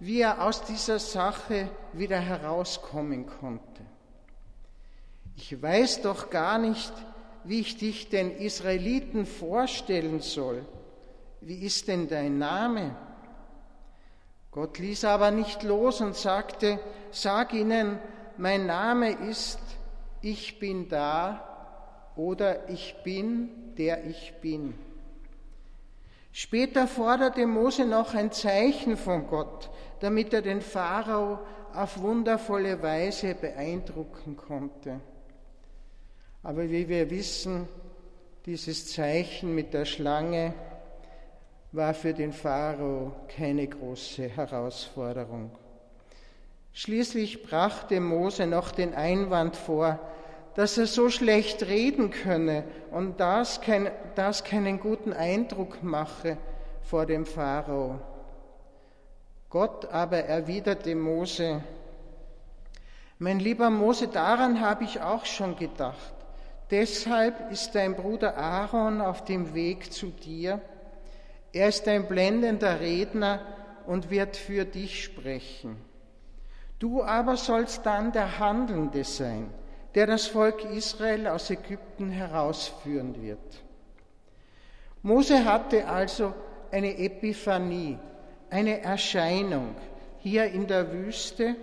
wie 0.00 0.20
er 0.20 0.44
aus 0.44 0.62
dieser 0.62 0.98
Sache 0.98 1.68
wieder 1.92 2.18
herauskommen 2.18 3.26
konnte. 3.26 3.82
Ich 5.36 5.60
weiß 5.60 6.02
doch 6.02 6.30
gar 6.30 6.58
nicht, 6.58 6.92
wie 7.44 7.60
ich 7.60 7.76
dich 7.76 8.08
den 8.08 8.36
Israeliten 8.36 9.26
vorstellen 9.26 10.20
soll. 10.20 10.64
Wie 11.40 11.64
ist 11.64 11.88
denn 11.88 12.08
dein 12.08 12.38
Name? 12.38 12.96
Gott 14.50 14.78
ließ 14.78 15.04
aber 15.04 15.30
nicht 15.30 15.62
los 15.62 16.00
und 16.00 16.16
sagte, 16.16 16.80
sag 17.10 17.52
ihnen, 17.54 17.98
mein 18.36 18.66
Name 18.66 19.10
ist, 19.10 19.60
ich 20.22 20.58
bin 20.58 20.88
da 20.88 21.44
oder 22.16 22.68
ich 22.68 22.96
bin, 23.04 23.50
der 23.76 24.04
ich 24.04 24.34
bin. 24.40 24.74
Später 26.32 26.86
forderte 26.86 27.46
Mose 27.46 27.84
noch 27.84 28.14
ein 28.14 28.32
Zeichen 28.32 28.96
von 28.96 29.26
Gott, 29.26 29.70
damit 30.00 30.32
er 30.32 30.42
den 30.42 30.60
Pharao 30.60 31.38
auf 31.74 32.00
wundervolle 32.00 32.82
Weise 32.82 33.34
beeindrucken 33.34 34.36
konnte. 34.36 35.00
Aber 36.42 36.68
wie 36.70 36.88
wir 36.88 37.10
wissen, 37.10 37.68
dieses 38.46 38.92
Zeichen 38.92 39.54
mit 39.54 39.74
der 39.74 39.84
Schlange 39.84 40.54
war 41.72 41.92
für 41.92 42.14
den 42.14 42.32
Pharao 42.32 43.12
keine 43.28 43.66
große 43.66 44.28
Herausforderung. 44.28 45.50
Schließlich 46.72 47.42
brachte 47.42 48.00
Mose 48.00 48.46
noch 48.46 48.70
den 48.70 48.94
Einwand 48.94 49.56
vor, 49.56 49.98
dass 50.54 50.76
er 50.76 50.86
so 50.86 51.08
schlecht 51.08 51.62
reden 51.64 52.10
könne 52.10 52.64
und 52.90 53.20
das, 53.20 53.60
kein, 53.60 53.90
das 54.14 54.44
keinen 54.44 54.80
guten 54.80 55.12
Eindruck 55.12 55.82
mache 55.82 56.36
vor 56.82 57.06
dem 57.06 57.26
Pharao. 57.26 58.00
Gott 59.50 59.86
aber 59.92 60.18
erwiderte 60.18 60.94
Mose, 60.94 61.62
mein 63.20 63.40
lieber 63.40 63.70
Mose, 63.70 64.06
daran 64.06 64.60
habe 64.60 64.84
ich 64.84 65.00
auch 65.00 65.24
schon 65.24 65.56
gedacht. 65.56 66.14
Deshalb 66.70 67.50
ist 67.50 67.74
dein 67.74 67.96
Bruder 67.96 68.36
Aaron 68.36 69.00
auf 69.00 69.24
dem 69.24 69.54
Weg 69.54 69.92
zu 69.92 70.08
dir, 70.08 70.60
er 71.52 71.68
ist 71.68 71.88
ein 71.88 72.06
blendender 72.06 72.80
Redner 72.80 73.40
und 73.86 74.10
wird 74.10 74.36
für 74.36 74.64
dich 74.64 75.02
sprechen. 75.02 75.87
Du 76.78 77.02
aber 77.02 77.36
sollst 77.36 77.84
dann 77.84 78.12
der 78.12 78.38
Handelnde 78.38 79.02
sein, 79.04 79.50
der 79.94 80.06
das 80.06 80.28
Volk 80.28 80.64
Israel 80.64 81.26
aus 81.26 81.50
Ägypten 81.50 82.10
herausführen 82.10 83.20
wird. 83.20 83.64
Mose 85.02 85.44
hatte 85.44 85.88
also 85.88 86.34
eine 86.70 86.96
Epiphanie, 86.98 87.98
eine 88.50 88.80
Erscheinung 88.82 89.74
hier 90.18 90.46
in 90.46 90.66
der 90.66 90.92
Wüste 90.92 91.56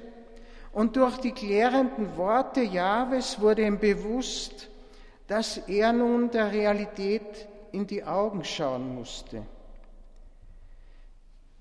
und 0.73 0.97
durch 0.97 1.17
die 1.17 1.31
klärenden 1.31 2.17
Worte 2.17 2.61
Jahwes 2.61 3.39
wurde 3.39 3.65
ihm 3.65 3.79
bewusst, 3.79 4.69
dass 5.27 5.57
er 5.57 5.93
nun 5.93 6.29
der 6.31 6.51
Realität 6.51 7.47
in 7.71 7.87
die 7.87 8.03
Augen 8.03 8.43
schauen 8.43 8.95
musste. 8.95 9.43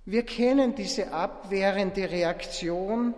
Wir 0.04 0.24
kennen 0.24 0.74
diese 0.74 1.12
abwehrende 1.12 2.10
Reaktion 2.10 3.14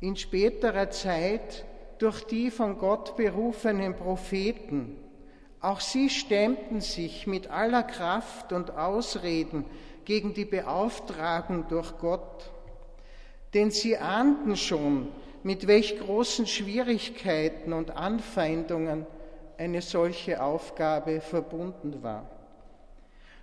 in 0.00 0.16
späterer 0.16 0.90
Zeit 0.90 1.64
durch 1.98 2.24
die 2.24 2.50
von 2.50 2.78
Gott 2.78 3.16
berufenen 3.16 3.96
Propheten. 3.96 4.96
Auch 5.60 5.80
sie 5.80 6.08
stemmten 6.08 6.80
sich 6.80 7.26
mit 7.26 7.50
aller 7.50 7.82
Kraft 7.82 8.52
und 8.52 8.76
Ausreden 8.76 9.64
gegen 10.04 10.34
die 10.34 10.44
Beauftragung 10.44 11.66
durch 11.68 11.98
Gott, 11.98 12.50
denn 13.54 13.70
sie 13.70 13.98
ahnten 13.98 14.56
schon, 14.56 15.08
mit 15.42 15.66
welch 15.66 15.98
großen 15.98 16.46
Schwierigkeiten 16.46 17.72
und 17.72 17.96
Anfeindungen 17.96 19.06
eine 19.56 19.82
solche 19.82 20.42
Aufgabe 20.42 21.20
verbunden 21.20 22.02
war. 22.02 22.26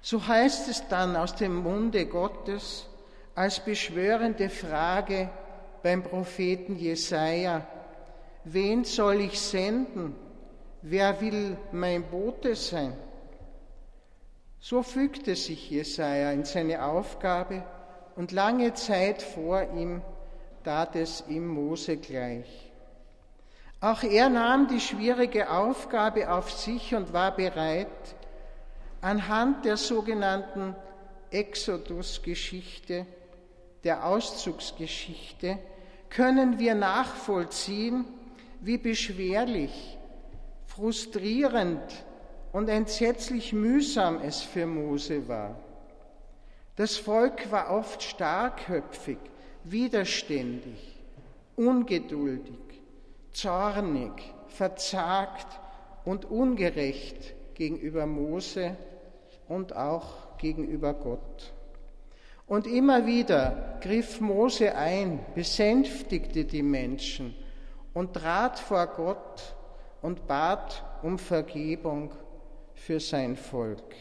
So 0.02 0.26
heißt 0.28 0.70
es 0.70 0.88
dann 0.88 1.16
aus 1.16 1.36
dem 1.36 1.56
Munde 1.56 2.06
Gottes 2.06 2.88
als 3.34 3.60
beschwörende 3.60 4.50
Frage 4.50 5.30
beim 5.86 6.02
Propheten 6.02 6.78
Jesaja: 6.78 7.62
Wen 8.44 8.86
soll 8.86 9.22
ich 9.22 9.40
senden? 9.40 10.16
Wer 10.82 11.22
will 11.22 11.58
mein 11.72 12.02
Bote 12.02 12.56
sein? 12.56 12.98
So 14.60 14.82
fügte 14.82 15.36
sich 15.36 15.70
Jesaja 15.70 16.32
in 16.32 16.44
seine 16.44 16.84
Aufgabe 16.84 17.64
und 18.16 18.32
lange 18.32 18.74
Zeit 18.74 19.22
vor 19.22 19.62
ihm 19.62 20.02
tat 20.64 20.96
es 20.96 21.24
ihm 21.28 21.46
Mose 21.46 21.98
gleich. 21.98 22.72
Auch 23.80 24.02
er 24.02 24.30
nahm 24.30 24.68
die 24.68 24.80
schwierige 24.80 25.52
Aufgabe 25.52 26.32
auf 26.32 26.52
sich 26.52 26.96
und 26.96 27.14
war 27.14 27.36
bereit, 27.36 28.16
anhand 29.02 29.66
der 29.66 29.78
sogenannten 29.78 30.76
Exodus-Geschichte, 31.30 33.06
der 33.84 34.04
Auszugsgeschichte, 34.08 35.60
können 36.16 36.60
wir 36.60 36.76
nachvollziehen, 36.76 38.06
wie 38.62 38.78
beschwerlich, 38.78 39.98
frustrierend 40.66 42.06
und 42.54 42.70
entsetzlich 42.70 43.52
mühsam 43.52 44.22
es 44.22 44.40
für 44.40 44.66
Mose 44.66 45.28
war. 45.28 45.60
Das 46.78 46.96
Volk 46.96 47.52
war 47.52 47.70
oft 47.70 48.02
starkköpfig, 48.02 49.18
widerständig, 49.66 51.02
ungeduldig, 51.58 52.82
zornig, 53.34 54.14
verzagt 54.48 55.60
und 56.06 56.24
ungerecht 56.24 57.34
gegenüber 57.56 58.06
Mose 58.06 58.78
und 59.50 59.76
auch 59.76 60.38
gegenüber 60.38 60.94
Gott. 60.94 61.55
Und 62.48 62.68
immer 62.68 63.08
wieder 63.08 63.80
griff 63.82 64.22
Mose 64.22 64.76
ein, 64.76 65.20
besänftigte 65.34 66.46
die 66.46 66.62
Menschen 66.62 67.34
und 67.94 68.14
trat 68.14 68.60
vor 68.60 68.86
Gott 68.88 69.56
und 70.02 70.28
bat 70.28 70.84
um 71.02 71.18
Vergebung 71.18 72.12
für 72.76 73.00
sein 73.00 73.36
Volk. 73.36 73.96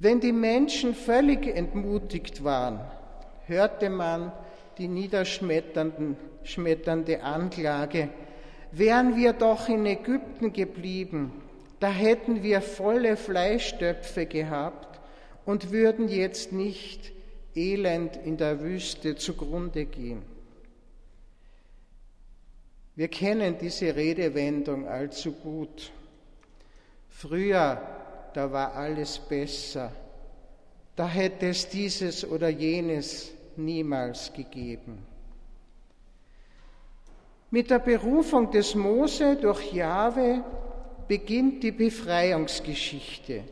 Wenn 0.00 0.18
die 0.18 0.32
Menschen 0.32 0.92
völlig 0.94 1.46
entmutigt 1.46 2.42
waren, 2.42 2.80
hörte 3.46 3.90
man 3.90 4.32
die 4.78 4.88
niederschmetternde 4.88 7.22
Anklage, 7.22 8.08
wären 8.72 9.16
wir 9.16 9.34
doch 9.34 9.68
in 9.68 9.86
Ägypten 9.86 10.52
geblieben, 10.52 11.30
da 11.78 11.86
hätten 11.88 12.42
wir 12.42 12.60
volle 12.60 13.16
Fleischtöpfe 13.16 14.26
gehabt 14.26 14.93
und 15.46 15.70
würden 15.70 16.08
jetzt 16.08 16.52
nicht 16.52 17.12
elend 17.54 18.16
in 18.16 18.36
der 18.36 18.60
Wüste 18.60 19.16
zugrunde 19.16 19.84
gehen. 19.84 20.22
Wir 22.96 23.08
kennen 23.08 23.56
diese 23.60 23.94
Redewendung 23.94 24.86
allzu 24.86 25.32
gut. 25.32 25.90
Früher, 27.08 27.80
da 28.34 28.52
war 28.52 28.74
alles 28.74 29.18
besser. 29.18 29.92
Da 30.96 31.08
hätte 31.08 31.48
es 31.48 31.68
dieses 31.68 32.24
oder 32.24 32.48
jenes 32.48 33.32
niemals 33.56 34.32
gegeben. 34.32 35.04
Mit 37.50 37.70
der 37.70 37.80
Berufung 37.80 38.50
des 38.50 38.74
Mose 38.74 39.36
durch 39.36 39.72
Jahwe 39.72 40.44
beginnt 41.06 41.62
die 41.62 41.72
Befreiungsgeschichte. 41.72 43.44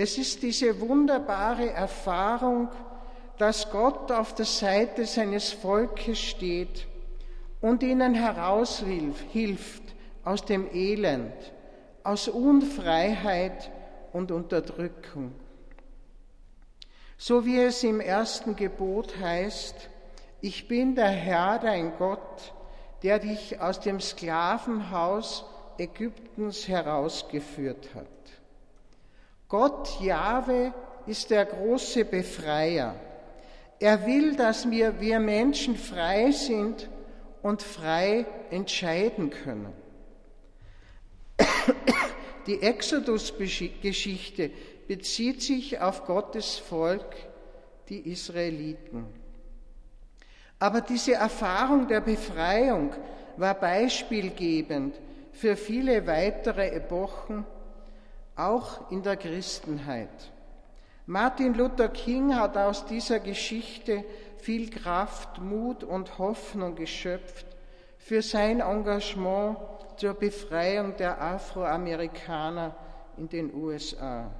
Es 0.00 0.16
ist 0.16 0.44
diese 0.44 0.80
wunderbare 0.80 1.70
Erfahrung, 1.70 2.68
dass 3.36 3.68
Gott 3.68 4.12
auf 4.12 4.32
der 4.32 4.44
Seite 4.44 5.04
seines 5.06 5.50
Volkes 5.50 6.20
steht 6.20 6.86
und 7.60 7.82
ihnen 7.82 8.14
heraushilft 8.14 9.82
aus 10.22 10.44
dem 10.44 10.72
Elend, 10.72 11.34
aus 12.04 12.28
Unfreiheit 12.28 13.72
und 14.12 14.30
Unterdrückung. 14.30 15.32
So 17.16 17.44
wie 17.44 17.58
es 17.58 17.82
im 17.82 17.98
ersten 17.98 18.54
Gebot 18.54 19.18
heißt, 19.18 19.90
ich 20.40 20.68
bin 20.68 20.94
der 20.94 21.08
Herr, 21.08 21.58
dein 21.58 21.96
Gott, 21.98 22.54
der 23.02 23.18
dich 23.18 23.60
aus 23.60 23.80
dem 23.80 24.00
Sklavenhaus 24.00 25.44
Ägyptens 25.76 26.68
herausgeführt 26.68 27.88
hat. 27.96 28.17
Gott 29.48 30.00
Jahwe 30.00 30.74
ist 31.06 31.30
der 31.30 31.46
große 31.46 32.04
Befreier. 32.04 32.94
Er 33.80 34.06
will, 34.06 34.36
dass 34.36 34.70
wir, 34.70 35.00
wir 35.00 35.20
Menschen 35.20 35.76
frei 35.76 36.30
sind 36.32 36.88
und 37.42 37.62
frei 37.62 38.26
entscheiden 38.50 39.30
können. 39.30 39.72
Die 42.46 42.60
Exodus-Geschichte 42.60 44.50
bezieht 44.86 45.42
sich 45.42 45.80
auf 45.80 46.04
Gottes 46.04 46.56
Volk, 46.56 47.14
die 47.88 48.10
Israeliten. 48.10 49.06
Aber 50.58 50.80
diese 50.80 51.14
Erfahrung 51.14 51.88
der 51.88 52.00
Befreiung 52.00 52.92
war 53.36 53.54
beispielgebend 53.54 54.94
für 55.32 55.56
viele 55.56 56.06
weitere 56.06 56.68
Epochen, 56.70 57.44
auch 58.38 58.90
in 58.90 59.02
der 59.02 59.16
Christenheit. 59.16 60.30
Martin 61.06 61.54
Luther 61.54 61.88
King 61.88 62.36
hat 62.36 62.56
aus 62.56 62.86
dieser 62.86 63.20
Geschichte 63.20 64.04
viel 64.38 64.70
Kraft, 64.70 65.40
Mut 65.40 65.82
und 65.82 66.18
Hoffnung 66.18 66.74
geschöpft 66.74 67.46
für 67.98 68.22
sein 68.22 68.60
Engagement 68.60 69.56
zur 69.96 70.14
Befreiung 70.14 70.96
der 70.96 71.20
Afroamerikaner 71.20 72.74
in 73.16 73.28
den 73.28 73.52
USA. 73.52 74.30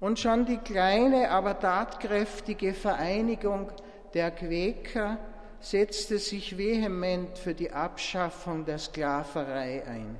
Und 0.00 0.18
schon 0.18 0.44
die 0.44 0.58
kleine, 0.58 1.30
aber 1.30 1.58
tatkräftige 1.58 2.74
Vereinigung 2.74 3.70
der 4.12 4.30
Quäker 4.30 5.18
setzte 5.60 6.18
sich 6.18 6.58
vehement 6.58 7.38
für 7.38 7.54
die 7.54 7.72
Abschaffung 7.72 8.64
der 8.66 8.78
Sklaverei 8.78 9.82
ein. 9.86 10.16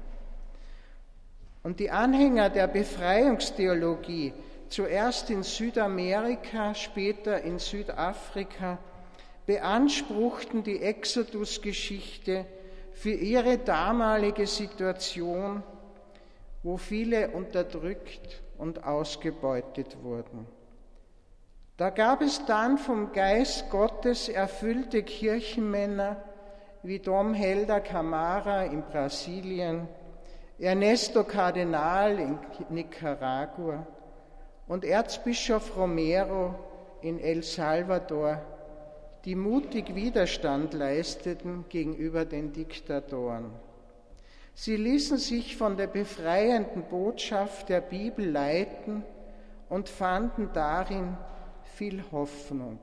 Und 1.64 1.80
die 1.80 1.90
Anhänger 1.90 2.50
der 2.50 2.66
Befreiungstheologie 2.66 4.34
zuerst 4.68 5.30
in 5.30 5.42
Südamerika, 5.42 6.74
später 6.74 7.40
in 7.40 7.58
Südafrika, 7.58 8.78
beanspruchten 9.46 10.62
die 10.62 10.82
Exodus-Geschichte 10.82 12.44
für 12.92 13.12
ihre 13.12 13.56
damalige 13.56 14.46
Situation, 14.46 15.62
wo 16.62 16.76
viele 16.76 17.30
unterdrückt 17.30 18.42
und 18.58 18.84
ausgebeutet 18.84 19.96
wurden. 20.02 20.46
Da 21.78 21.88
gab 21.88 22.20
es 22.20 22.44
dann 22.44 22.76
vom 22.76 23.12
Geist 23.12 23.70
Gottes 23.70 24.28
erfüllte 24.28 25.02
Kirchenmänner 25.02 26.22
wie 26.82 26.98
Dom 26.98 27.32
Helder 27.32 27.80
Camara 27.80 28.64
in 28.64 28.82
Brasilien, 28.82 29.88
Ernesto 30.58 31.24
Cardenal 31.24 32.18
in 32.18 32.38
Nicaragua, 32.70 33.86
und 34.66 34.84
Erzbischof 34.84 35.76
Romero 35.76 36.54
in 37.02 37.20
El 37.20 37.42
Salvador, 37.42 38.40
die 39.24 39.34
mutig 39.34 39.94
Widerstand 39.94 40.74
leisteten 40.74 41.64
gegenüber 41.68 42.24
den 42.24 42.52
Diktatoren. 42.52 43.50
Sie 44.54 44.76
ließen 44.76 45.18
sich 45.18 45.56
von 45.56 45.76
der 45.76 45.88
befreienden 45.88 46.84
Botschaft 46.84 47.68
der 47.68 47.80
Bibel 47.80 48.30
leiten 48.30 49.02
und 49.68 49.88
fanden 49.88 50.50
darin 50.52 51.16
viel 51.64 52.04
Hoffnung. 52.12 52.78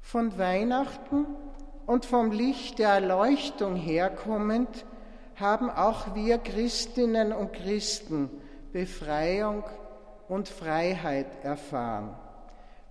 Von 0.00 0.36
Weihnachten 0.36 1.26
und 1.88 2.04
vom 2.04 2.32
Licht 2.32 2.78
der 2.78 2.90
Erleuchtung 2.90 3.74
herkommend 3.74 4.84
haben 5.36 5.70
auch 5.70 6.14
wir 6.14 6.36
Christinnen 6.36 7.32
und 7.32 7.54
Christen 7.54 8.28
Befreiung 8.74 9.64
und 10.28 10.50
Freiheit 10.50 11.42
erfahren. 11.42 12.14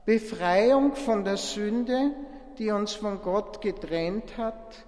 Befreiung 0.03 0.95
von 0.95 1.23
der 1.23 1.37
Sünde, 1.37 2.09
die 2.57 2.71
uns 2.71 2.93
von 2.93 3.21
Gott 3.21 3.61
getrennt 3.61 4.35
hat, 4.35 4.83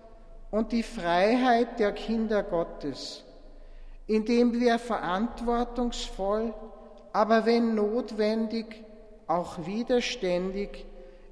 und 0.49 0.72
die 0.72 0.82
Freiheit 0.82 1.80
der 1.80 1.91
Kinder 1.91 2.41
Gottes, 2.41 3.24
indem 4.07 4.60
wir 4.60 4.80
verantwortungsvoll, 4.80 6.55
aber 7.14 7.45
wenn 7.45 7.76
notwendig, 7.76 8.84
auch 9.28 9.68
widerständig 9.68 10.88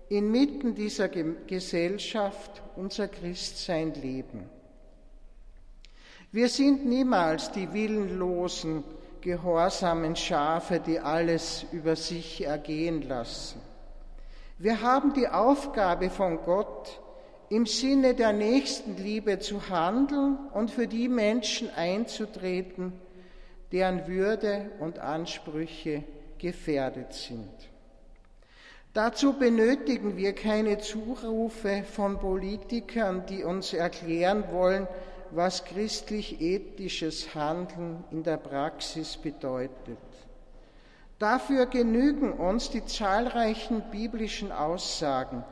inmitten 0.10 0.76
dieser 0.76 1.10
Gesellschaft 1.10 2.62
unser 2.76 3.08
Christsein 3.08 3.94
leben. 3.94 4.50
Wir 6.32 6.50
sind 6.50 6.86
niemals 6.86 7.52
die 7.52 7.72
willenlosen, 7.74 8.84
gehorsamen 9.22 10.16
Schafe, 10.16 10.80
die 10.80 11.00
alles 11.00 11.66
über 11.72 11.96
sich 11.96 12.46
ergehen 12.46 13.08
lassen. 13.08 13.60
Wir 14.58 14.82
haben 14.82 15.14
die 15.14 15.28
Aufgabe 15.28 16.10
von 16.10 16.38
Gott, 16.44 17.02
im 17.50 17.66
Sinne 17.66 18.14
der 18.14 18.34
Nächstenliebe 18.34 19.40
zu 19.40 19.70
handeln 19.70 20.38
und 20.54 20.70
für 20.70 20.88
die 20.88 21.08
Menschen 21.08 21.70
einzutreten, 21.74 22.94
deren 23.72 24.08
Würde 24.08 24.72
und 24.80 25.00
Ansprüche 25.00 26.04
gefährdet 26.38 27.14
sind. 27.14 27.50
Dazu 28.94 29.34
benötigen 29.34 30.18
wir 30.18 30.34
keine 30.34 30.80
Zurufe 30.80 31.84
von 31.84 32.20
Politikern, 32.20 33.26
die 33.28 33.44
uns 33.44 33.74
erklären 33.74 34.46
wollen, 34.52 34.88
was 35.32 35.66
christlich-ethisches 35.66 37.36
Handeln 37.36 38.04
in 38.12 38.24
der 38.24 38.38
Praxis 38.38 39.18
bedeutet. 39.18 39.98
Dafür 41.20 41.66
genügen 41.66 42.34
uns 42.34 42.70
die 42.70 42.86
zahlreichen 42.86 43.84
biblischen 43.92 44.52
Aussagen 44.52 45.44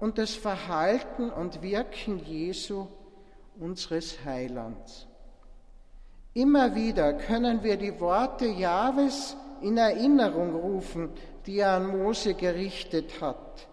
und 0.00 0.18
das 0.18 0.34
Verhalten 0.34 1.30
und 1.30 1.62
Wirken 1.62 2.18
Jesu, 2.18 2.86
unseres 3.58 4.24
Heilands. 4.24 5.06
Immer 6.34 6.74
wieder 6.74 7.14
können 7.14 7.62
wir 7.62 7.76
die 7.76 8.00
Worte 8.00 8.46
Jahwes 8.46 9.36
in 9.62 9.76
Erinnerung 9.76 10.54
rufen, 10.54 11.10
die 11.46 11.58
er 11.58 11.72
an 11.72 11.86
Mose 11.86 12.34
gerichtet 12.34 13.20
hat. 13.20 13.66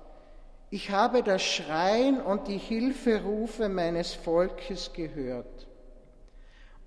Ich 0.70 0.90
habe 0.92 1.24
das 1.24 1.42
Schreien 1.42 2.22
und 2.22 2.48
die 2.48 2.58
Hilferufe 2.58 3.70
meines 3.70 4.14
Volkes 4.14 4.94
gehört. 4.94 5.68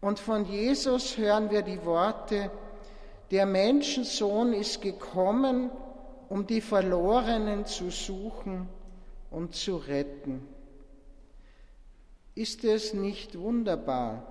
Und 0.01 0.19
von 0.19 0.45
Jesus 0.45 1.17
hören 1.17 1.51
wir 1.51 1.63
die 1.63 1.85
Worte, 1.85 2.51
der 3.31 3.47
Menschensohn 3.47 4.53
ist 4.53 4.83
gekommen, 4.83 5.71
um 6.29 6.47
die 6.47 6.61
Verlorenen 6.61 7.65
zu 7.65 7.91
suchen 7.91 8.69
und 9.31 9.55
zu 9.55 9.77
retten. 9.77 10.47
Ist 12.35 12.65
es 12.65 12.93
nicht 12.95 13.39
wunderbar? 13.39 14.23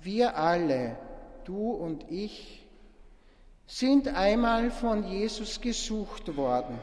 Wir 0.00 0.36
alle, 0.36 0.96
du 1.44 1.70
und 1.70 2.10
ich, 2.10 2.67
sind 3.68 4.08
einmal 4.08 4.70
von 4.70 5.04
Jesus 5.04 5.60
gesucht 5.60 6.36
worden 6.36 6.78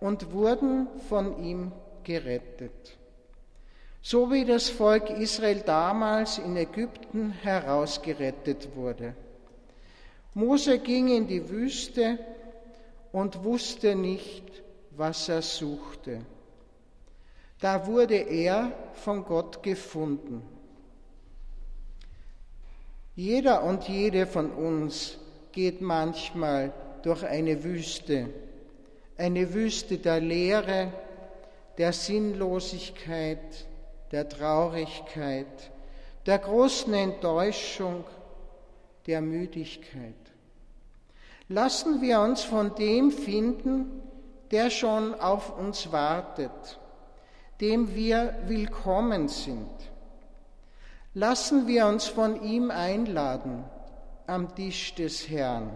und 0.00 0.32
wurden 0.32 0.88
von 1.08 1.40
ihm 1.42 1.70
gerettet. 2.02 2.98
So 4.02 4.30
wie 4.32 4.44
das 4.44 4.68
Volk 4.68 5.08
Israel 5.10 5.60
damals 5.60 6.38
in 6.38 6.56
Ägypten 6.56 7.30
herausgerettet 7.30 8.74
wurde. 8.74 9.14
Mose 10.34 10.80
ging 10.80 11.08
in 11.08 11.28
die 11.28 11.48
Wüste 11.48 12.18
und 13.12 13.44
wusste 13.44 13.94
nicht, 13.94 14.44
was 14.90 15.28
er 15.28 15.42
suchte. 15.42 16.22
Da 17.60 17.86
wurde 17.86 18.16
er 18.16 18.72
von 18.94 19.24
Gott 19.24 19.62
gefunden. 19.62 20.42
Jeder 23.14 23.62
und 23.62 23.86
jede 23.86 24.26
von 24.26 24.50
uns 24.50 25.19
geht 25.52 25.80
manchmal 25.80 26.72
durch 27.02 27.24
eine 27.24 27.64
Wüste, 27.64 28.28
eine 29.16 29.52
Wüste 29.54 29.98
der 29.98 30.20
Leere, 30.20 30.92
der 31.78 31.92
Sinnlosigkeit, 31.92 33.66
der 34.12 34.28
Traurigkeit, 34.28 35.70
der 36.26 36.38
großen 36.38 36.92
Enttäuschung, 36.92 38.04
der 39.06 39.20
Müdigkeit. 39.20 40.14
Lassen 41.48 42.00
wir 42.00 42.20
uns 42.20 42.42
von 42.42 42.74
dem 42.74 43.10
finden, 43.10 44.02
der 44.50 44.70
schon 44.70 45.14
auf 45.14 45.58
uns 45.58 45.90
wartet, 45.90 46.78
dem 47.60 47.94
wir 47.94 48.34
willkommen 48.46 49.28
sind. 49.28 49.68
Lassen 51.14 51.66
wir 51.66 51.86
uns 51.86 52.06
von 52.06 52.42
ihm 52.42 52.70
einladen 52.70 53.64
am 54.30 54.54
Tisch 54.54 54.94
des 54.94 55.28
Herrn 55.28 55.72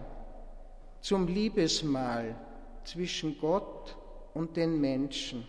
zum 1.01 1.27
Liebesmahl 1.27 2.35
zwischen 2.85 3.37
Gott 3.37 3.97
und 4.33 4.55
den 4.55 4.79
Menschen. 4.79 5.45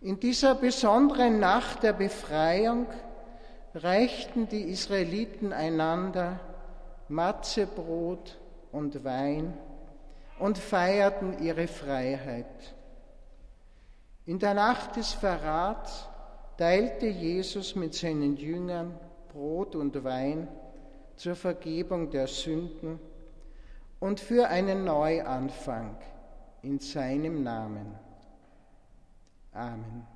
In 0.00 0.20
dieser 0.20 0.54
besonderen 0.54 1.40
Nacht 1.40 1.82
der 1.82 1.92
Befreiung 1.92 2.86
reichten 3.74 4.48
die 4.48 4.62
Israeliten 4.62 5.52
einander 5.52 6.38
Matzebrot 7.08 8.38
und 8.70 9.02
Wein 9.02 9.52
und 10.38 10.58
feierten 10.58 11.42
ihre 11.42 11.66
Freiheit. 11.66 12.74
In 14.24 14.38
der 14.38 14.54
Nacht 14.54 14.94
des 14.94 15.12
Verrats 15.12 16.06
teilte 16.58 17.06
Jesus 17.06 17.74
mit 17.74 17.92
seinen 17.94 18.36
Jüngern 18.36 18.96
Brot 19.32 19.74
und 19.74 20.04
Wein 20.04 20.46
zur 21.16 21.34
Vergebung 21.34 22.10
der 22.10 22.26
Sünden 22.26 22.98
und 24.00 24.20
für 24.20 24.48
einen 24.48 24.84
Neuanfang 24.84 25.96
in 26.62 26.78
seinem 26.78 27.42
Namen. 27.42 27.94
Amen. 29.52 30.15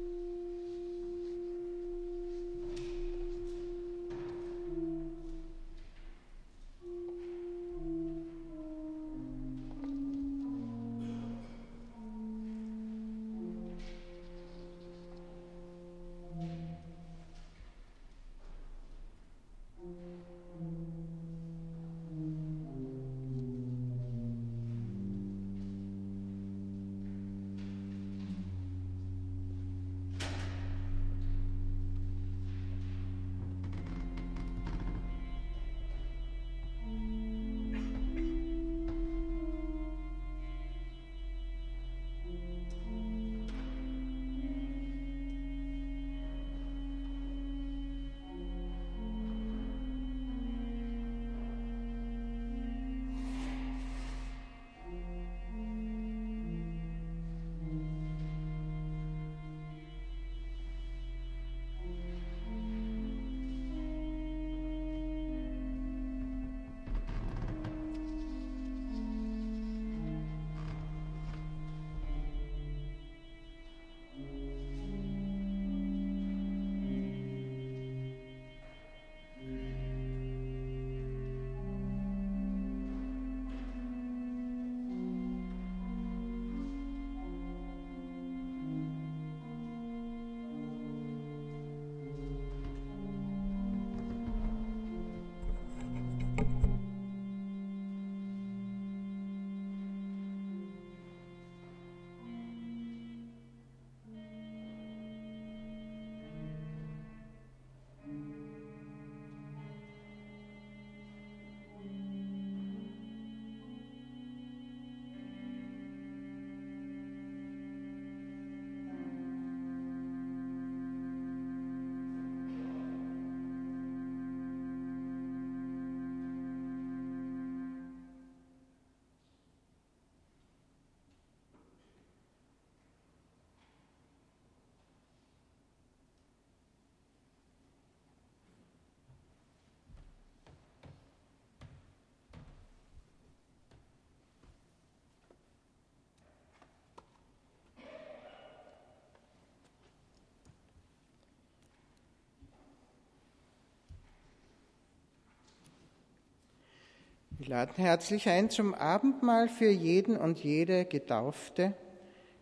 Wir 157.41 157.49
laden 157.49 157.83
herzlich 157.83 158.29
ein 158.29 158.49
zum 158.51 158.75
Abendmahl 158.75 159.49
für 159.49 159.71
jeden 159.71 160.15
und 160.15 160.43
jede 160.43 160.85
Getaufte, 160.85 161.73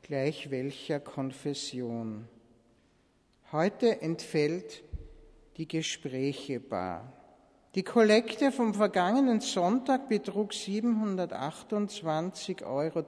gleich 0.02 0.52
welcher 0.52 1.00
Konfession. 1.00 2.28
Heute 3.54 4.02
entfällt 4.02 4.84
die 5.56 5.70
Gesprächebar. 5.70 7.14
Die 7.76 7.84
Kollekte 7.84 8.52
vom 8.52 8.74
vergangenen 8.74 9.40
Sonntag 9.40 10.10
betrug 10.10 10.52
728,23 10.52 12.66
Euro 12.66 13.06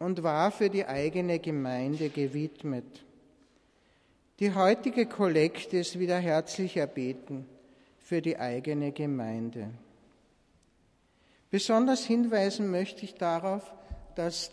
und 0.00 0.24
war 0.24 0.50
für 0.50 0.68
die 0.68 0.86
eigene 0.86 1.38
Gemeinde 1.38 2.08
gewidmet. 2.08 3.04
Die 4.40 4.52
heutige 4.52 5.06
Kollekte 5.06 5.76
ist 5.76 5.96
wieder 5.96 6.18
herzlich 6.18 6.76
erbeten 6.76 7.46
für 8.10 8.20
die 8.20 8.40
eigene 8.40 8.90
Gemeinde. 8.90 9.70
Besonders 11.48 12.04
hinweisen 12.04 12.68
möchte 12.68 13.04
ich 13.04 13.14
darauf, 13.14 13.72
dass 14.16 14.50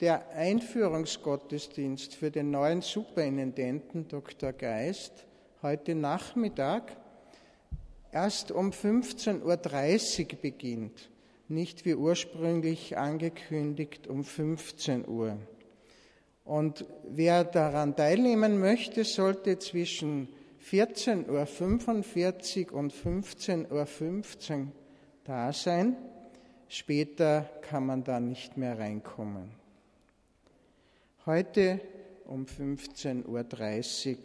der 0.00 0.30
Einführungsgottesdienst 0.30 2.14
für 2.14 2.30
den 2.30 2.50
neuen 2.50 2.80
Superintendenten 2.80 4.08
Dr. 4.08 4.54
Geist 4.54 5.12
heute 5.60 5.94
Nachmittag 5.94 6.96
erst 8.12 8.50
um 8.50 8.70
15.30 8.70 9.42
Uhr 10.32 10.38
beginnt, 10.40 11.10
nicht 11.48 11.84
wie 11.84 11.96
ursprünglich 11.96 12.96
angekündigt 12.96 14.06
um 14.06 14.24
15 14.24 15.06
Uhr. 15.06 15.36
Und 16.46 16.86
wer 17.06 17.44
daran 17.44 17.94
teilnehmen 17.94 18.58
möchte, 18.58 19.04
sollte 19.04 19.58
zwischen 19.58 20.28
14.45 20.70 22.72
Uhr 22.72 22.78
und 22.78 22.92
15.15 22.92 23.70
Uhr 23.70 23.86
15 23.86 24.72
da 25.22 25.52
sein. 25.52 25.96
Später 26.68 27.42
kann 27.62 27.86
man 27.86 28.02
da 28.02 28.18
nicht 28.18 28.56
mehr 28.56 28.76
reinkommen. 28.76 29.52
Heute 31.24 31.80
um 32.24 32.46
15.30 32.46 34.16
Uhr 34.16 34.18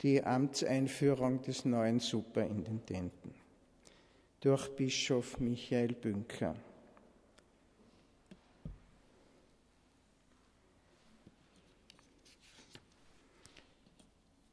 die 0.00 0.24
Amtseinführung 0.24 1.42
des 1.42 1.66
neuen 1.66 2.00
Superintendenten 2.00 3.34
durch 4.40 4.74
Bischof 4.74 5.38
Michael 5.38 5.92
Bünker. 5.92 6.56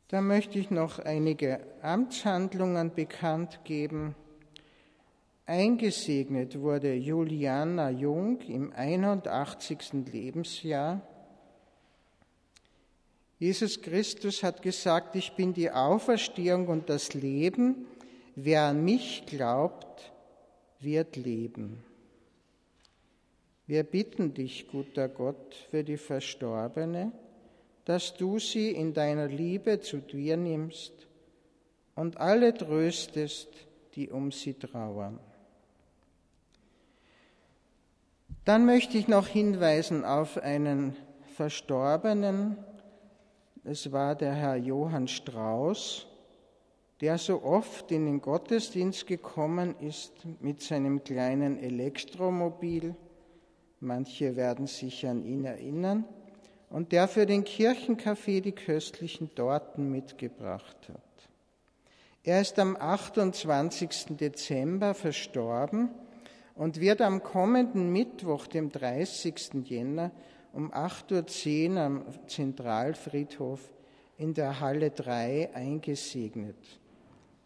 Da 0.10 0.22
möchte 0.22 0.58
ich 0.58 0.72
noch 0.72 0.98
einige 0.98 1.60
Amtshandlungen 1.84 2.96
bekannt 2.96 3.60
geben. 3.64 4.16
Eingesegnet 5.46 6.60
wurde 6.60 6.96
Juliana 6.96 7.92
Jung 7.92 8.42
im 8.42 8.74
81. 8.74 10.08
Lebensjahr. 10.12 11.02
Jesus 13.38 13.84
Christus 13.84 14.42
hat 14.42 14.64
gesagt, 14.64 15.16
ich 15.16 15.34
bin 15.34 15.54
die 15.54 15.70
Auferstehung 15.70 16.68
und 16.70 16.90
das 16.90 17.14
Leben. 17.14 17.86
Wer 18.36 18.64
an 18.64 18.84
mich 18.84 19.28
glaubt, 19.28 20.12
wird 20.80 21.18
leben. 21.18 21.84
Wir 23.68 23.84
bitten 23.84 24.34
dich, 24.34 24.68
guter 24.68 25.08
Gott, 25.08 25.54
für 25.70 25.84
die 25.84 25.98
Verstorbene, 25.98 27.12
dass 27.86 28.14
du 28.16 28.40
sie 28.40 28.72
in 28.72 28.94
deiner 28.94 29.28
Liebe 29.28 29.80
zu 29.80 29.98
dir 29.98 30.38
nimmst 30.38 31.08
und 31.96 32.18
alle 32.18 32.54
tröstest, 32.54 33.50
die 33.96 34.10
um 34.10 34.32
sie 34.32 34.54
trauern. 34.54 35.20
Dann 38.46 38.66
möchte 38.66 38.98
ich 38.98 39.08
noch 39.08 39.28
hinweisen 39.28 40.06
auf 40.06 40.38
einen 40.38 40.96
Verstorbenen. 41.36 42.58
Es 43.64 43.92
war 43.92 44.16
der 44.16 44.34
Herr 44.34 44.56
Johann 44.56 45.08
Strauß, 45.08 46.08
der 47.02 47.18
so 47.18 47.44
oft 47.44 47.92
in 47.92 48.06
den 48.06 48.22
Gottesdienst 48.22 49.08
gekommen 49.08 49.76
ist 49.80 50.14
mit 50.42 50.62
seinem 50.62 51.04
kleinen 51.04 51.58
Elektromobil. 51.60 52.96
Manche 53.82 54.36
werden 54.36 54.68
sich 54.68 55.06
an 55.06 55.24
ihn 55.24 55.46
erinnern 55.46 56.06
und 56.70 56.92
der 56.92 57.08
für 57.08 57.26
den 57.26 57.44
Kirchenkaffee 57.44 58.42
die 58.42 58.52
köstlichen 58.52 59.34
Torten 59.34 59.92
mitgebracht 59.92 60.78
hat. 60.90 61.30
Er 62.24 62.42
ist 62.42 62.60
am 62.60 62.76
28. 62.76 64.18
Dezember 64.18 64.94
verstorben 64.94 65.90
und 66.56 66.80
wird 66.80 67.02
am 67.02 67.24
kommenden 67.24 67.92
Mittwoch, 67.92 68.46
dem 68.46 68.72
30. 68.72 69.64
Jänner, 69.64 70.12
um 70.54 70.72
8.10 70.72 71.74
Uhr 71.74 71.82
am 71.82 72.06
Zentralfriedhof 72.28 73.62
in 74.18 74.34
der 74.34 74.60
Halle 74.60 74.92
3 74.92 75.56
eingesegnet. 75.56 76.58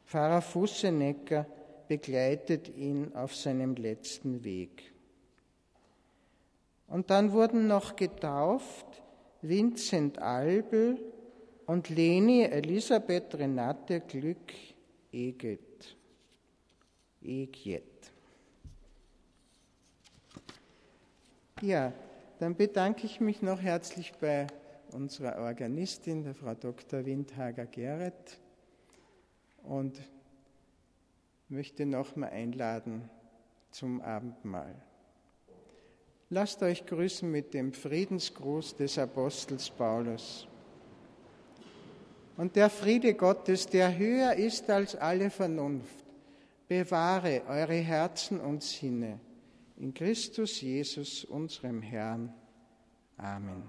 Pfarrer 0.06 0.42
Fussenecker 0.42 1.46
begleitet 1.88 2.76
ihn 2.76 3.14
auf 3.14 3.36
seinem 3.36 3.76
letzten 3.76 4.44
Weg. 4.44 4.92
Und 6.88 7.10
dann 7.10 7.32
wurden 7.32 7.68
noch 7.68 7.96
getauft 7.96 9.03
Vincent 9.44 10.20
Albel 10.20 10.98
und 11.66 11.90
Leni 11.90 12.44
Elisabeth 12.44 13.36
Renate 13.36 14.00
Glück 14.00 14.54
Eget. 15.12 15.98
Egjet. 17.22 17.84
Ja, 21.62 21.92
dann 22.40 22.56
bedanke 22.56 23.06
ich 23.06 23.20
mich 23.20 23.42
noch 23.42 23.62
herzlich 23.62 24.14
bei 24.20 24.48
unserer 24.92 25.38
Organistin, 25.40 26.24
der 26.24 26.36
Frau 26.36 26.54
Dr. 26.54 27.06
Windhager-Gerät, 27.06 28.40
und 29.64 30.02
möchte 31.50 31.86
nochmal 31.86 32.30
einladen 32.30 33.10
zum 33.72 34.02
Abendmahl. 34.02 34.76
Lasst 36.34 36.64
euch 36.64 36.84
grüßen 36.88 37.30
mit 37.30 37.54
dem 37.54 37.72
Friedensgruß 37.72 38.76
des 38.76 38.98
Apostels 38.98 39.70
Paulus. 39.70 40.48
Und 42.38 42.56
der 42.56 42.72
Friede 42.72 43.14
Gottes, 43.14 43.68
der 43.68 43.96
höher 43.96 44.34
ist 44.34 44.68
als 44.68 44.96
alle 44.96 45.30
Vernunft, 45.30 46.04
bewahre 46.68 47.44
eure 47.48 47.76
Herzen 47.76 48.42
und 48.42 48.64
Sinne 48.64 49.20
in 49.78 49.94
Christus 49.94 50.60
Jesus, 50.60 51.24
unserem 51.24 51.84
Herrn. 51.84 52.34
Amen. 53.16 53.62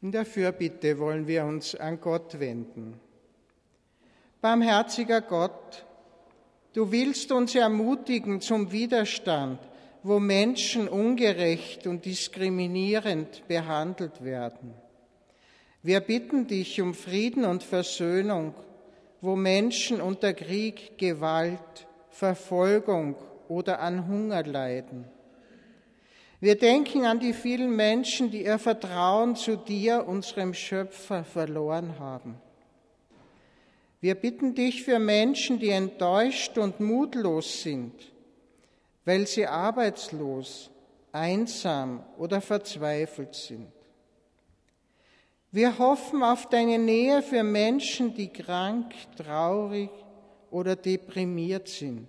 In 0.00 0.12
der 0.12 0.24
Fürbitte 0.24 0.98
wollen 1.00 1.26
wir 1.26 1.44
uns 1.44 1.74
an 1.74 2.00
Gott 2.00 2.38
wenden. 2.38 3.00
Barmherziger 4.40 5.20
Gott, 5.20 5.84
du 6.72 6.92
willst 6.92 7.32
uns 7.32 7.56
ermutigen 7.56 8.40
zum 8.40 8.70
Widerstand, 8.70 9.58
wo 10.04 10.20
Menschen 10.20 10.86
ungerecht 10.86 11.88
und 11.88 12.04
diskriminierend 12.04 13.48
behandelt 13.48 14.22
werden. 14.22 14.72
Wir 15.82 15.98
bitten 15.98 16.46
dich 16.46 16.80
um 16.80 16.94
Frieden 16.94 17.44
und 17.44 17.64
Versöhnung, 17.64 18.54
wo 19.20 19.34
Menschen 19.34 20.00
unter 20.00 20.32
Krieg, 20.32 20.96
Gewalt, 20.96 21.88
Verfolgung 22.10 23.16
oder 23.48 23.80
an 23.80 24.06
Hunger 24.06 24.44
leiden. 24.44 25.06
Wir 26.40 26.56
denken 26.56 27.04
an 27.04 27.18
die 27.18 27.32
vielen 27.32 27.74
Menschen, 27.74 28.30
die 28.30 28.44
ihr 28.44 28.58
Vertrauen 28.58 29.34
zu 29.34 29.56
dir, 29.56 30.06
unserem 30.06 30.54
Schöpfer, 30.54 31.24
verloren 31.24 31.98
haben. 31.98 32.36
Wir 34.00 34.14
bitten 34.14 34.54
dich 34.54 34.84
für 34.84 35.00
Menschen, 35.00 35.58
die 35.58 35.70
enttäuscht 35.70 36.56
und 36.56 36.78
mutlos 36.78 37.62
sind, 37.62 37.92
weil 39.04 39.26
sie 39.26 39.46
arbeitslos, 39.48 40.70
einsam 41.10 42.04
oder 42.16 42.40
verzweifelt 42.40 43.34
sind. 43.34 43.72
Wir 45.50 45.76
hoffen 45.78 46.22
auf 46.22 46.48
deine 46.48 46.78
Nähe 46.78 47.22
für 47.22 47.42
Menschen, 47.42 48.14
die 48.14 48.28
krank, 48.28 48.94
traurig 49.16 49.90
oder 50.52 50.76
deprimiert 50.76 51.68
sind. 51.68 52.08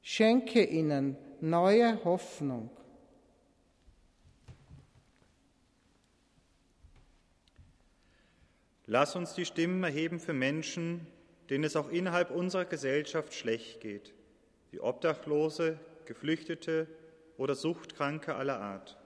Schenke 0.00 0.64
ihnen 0.64 1.16
neue 1.40 2.02
Hoffnung. 2.04 2.70
Lass 8.92 9.16
uns 9.16 9.32
die 9.32 9.46
Stimmen 9.46 9.82
erheben 9.82 10.20
für 10.20 10.34
Menschen, 10.34 11.06
denen 11.48 11.64
es 11.64 11.76
auch 11.76 11.88
innerhalb 11.88 12.30
unserer 12.30 12.66
Gesellschaft 12.66 13.32
schlecht 13.32 13.80
geht, 13.80 14.12
wie 14.70 14.80
Obdachlose, 14.80 15.78
Geflüchtete 16.04 16.86
oder 17.38 17.54
Suchtkranke 17.54 18.34
aller 18.34 18.60
Art. 18.60 18.98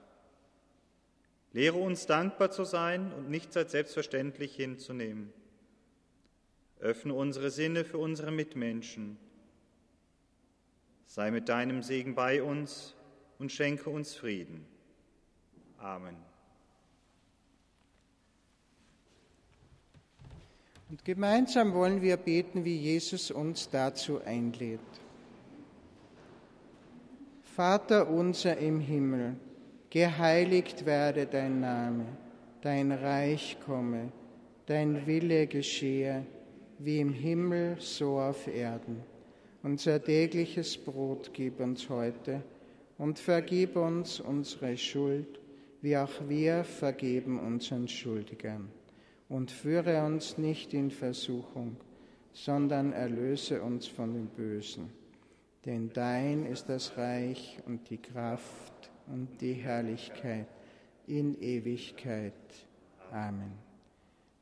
Lehre 1.53 1.77
uns 1.77 2.05
dankbar 2.05 2.51
zu 2.51 2.65
sein 2.65 3.13
und 3.13 3.29
nichts 3.29 3.55
als 3.55 3.71
selbstverständlich 3.71 4.57
hinzunehmen. 4.57 5.31
Öffne 6.81 7.13
unsere 7.13 7.49
Sinne 7.49 7.85
für 7.85 7.97
unsere 7.97 8.31
Mitmenschen. 8.31 9.17
Sei 11.05 11.31
mit 11.31 11.47
deinem 11.47 11.81
Segen 11.81 12.13
bei 12.13 12.43
uns 12.43 12.93
und 13.39 13.53
schenke 13.53 13.89
uns 13.89 14.15
Frieden. 14.15 14.67
Amen. 15.77 16.26
Und 20.89 21.03
gemeinsam 21.03 21.73
wollen 21.73 22.01
wir 22.01 22.15
beten, 22.15 22.63
wie 22.63 22.77
Jesus 22.77 23.29
uns 23.29 23.69
dazu 23.69 24.21
einlädt. 24.23 24.79
Vater 27.43 28.09
unser 28.09 28.57
im 28.57 28.79
Himmel, 28.79 29.35
geheiligt 29.89 30.85
werde 30.85 31.25
dein 31.25 31.59
Name, 31.59 32.05
dein 32.61 32.91
Reich 32.91 33.57
komme, 33.65 34.11
dein 34.67 35.05
Wille 35.07 35.47
geschehe, 35.47 36.25
wie 36.79 36.99
im 36.99 37.11
Himmel 37.11 37.75
so 37.79 38.19
auf 38.19 38.47
Erden. 38.47 39.03
Unser 39.63 40.01
tägliches 40.01 40.77
Brot 40.77 41.31
gib 41.33 41.59
uns 41.59 41.89
heute 41.89 42.43
und 42.97 43.19
vergib 43.19 43.75
uns 43.75 44.21
unsere 44.21 44.77
Schuld, 44.77 45.39
wie 45.81 45.97
auch 45.97 46.13
wir 46.29 46.63
vergeben 46.63 47.39
unseren 47.39 47.87
Schuldigern 47.87 48.69
und 49.29 49.51
führe 49.51 50.05
uns 50.05 50.37
nicht 50.37 50.73
in 50.73 50.91
Versuchung, 50.91 51.77
sondern 52.33 52.93
erlöse 52.93 53.61
uns 53.61 53.87
von 53.87 54.13
dem 54.13 54.27
Bösen. 54.27 54.89
Denn 55.65 55.91
dein 55.91 56.45
ist 56.45 56.69
das 56.69 56.97
Reich 56.97 57.59
und 57.65 57.89
die 57.89 57.97
Kraft 57.97 58.89
und 59.07 59.41
die 59.41 59.53
Herrlichkeit 59.53 60.47
in 61.07 61.39
Ewigkeit. 61.41 62.33
Amen. 63.11 63.51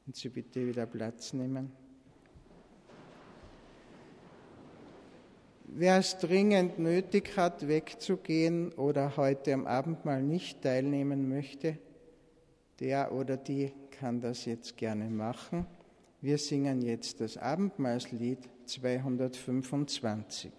Und 0.06 0.16
Sie 0.16 0.30
bitte 0.30 0.68
wieder 0.68 0.86
Platz 0.86 1.34
nehmen. 1.34 1.72
Wer 5.68 5.98
es 5.98 6.18
dringend 6.20 6.80
nötig 6.80 7.36
hat, 7.38 7.68
wegzugehen 7.68 8.72
oder 8.74 9.18
heute 9.18 9.54
am 9.54 9.66
Abendmahl 9.66 10.22
nicht 10.22 10.62
teilnehmen 10.62 11.28
möchte, 11.28 11.78
der 12.80 13.12
oder 13.12 13.36
die 13.36 13.74
kann 14.00 14.20
das 14.20 14.46
jetzt 14.46 14.78
gerne 14.78 15.10
machen. 15.10 15.66
Wir 16.22 16.38
singen 16.38 16.82
jetzt 16.82 17.22
das 17.22 17.38
Abendmahlslied 17.38 18.39
225. 18.66 20.52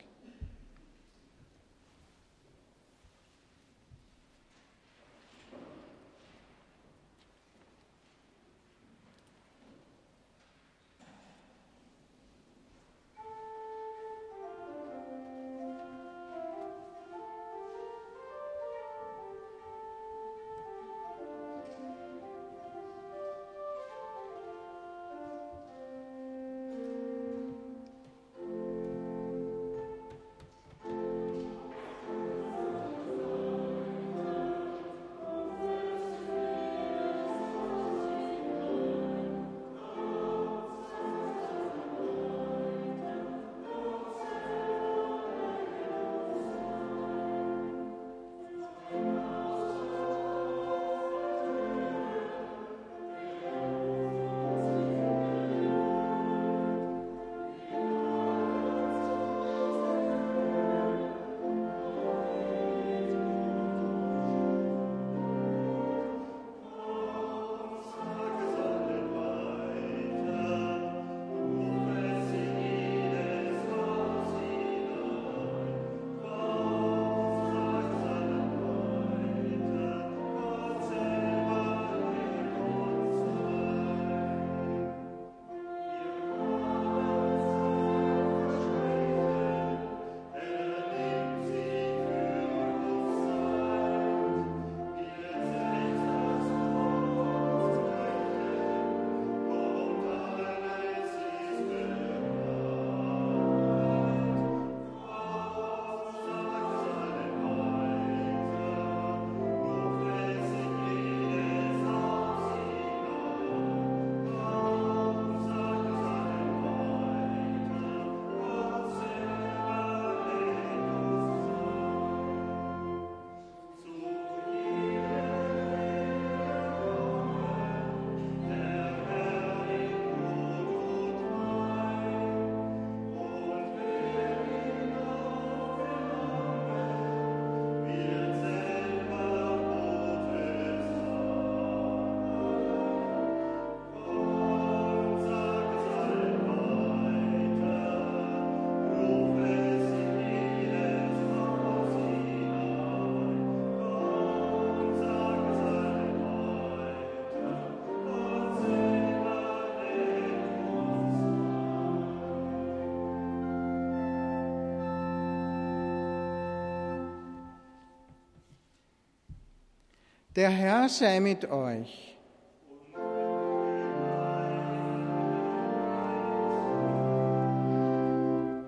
Der 170.37 170.51
Herr 170.51 170.91
sei 170.91 171.19
mit 171.19 171.51
euch. 171.51 172.15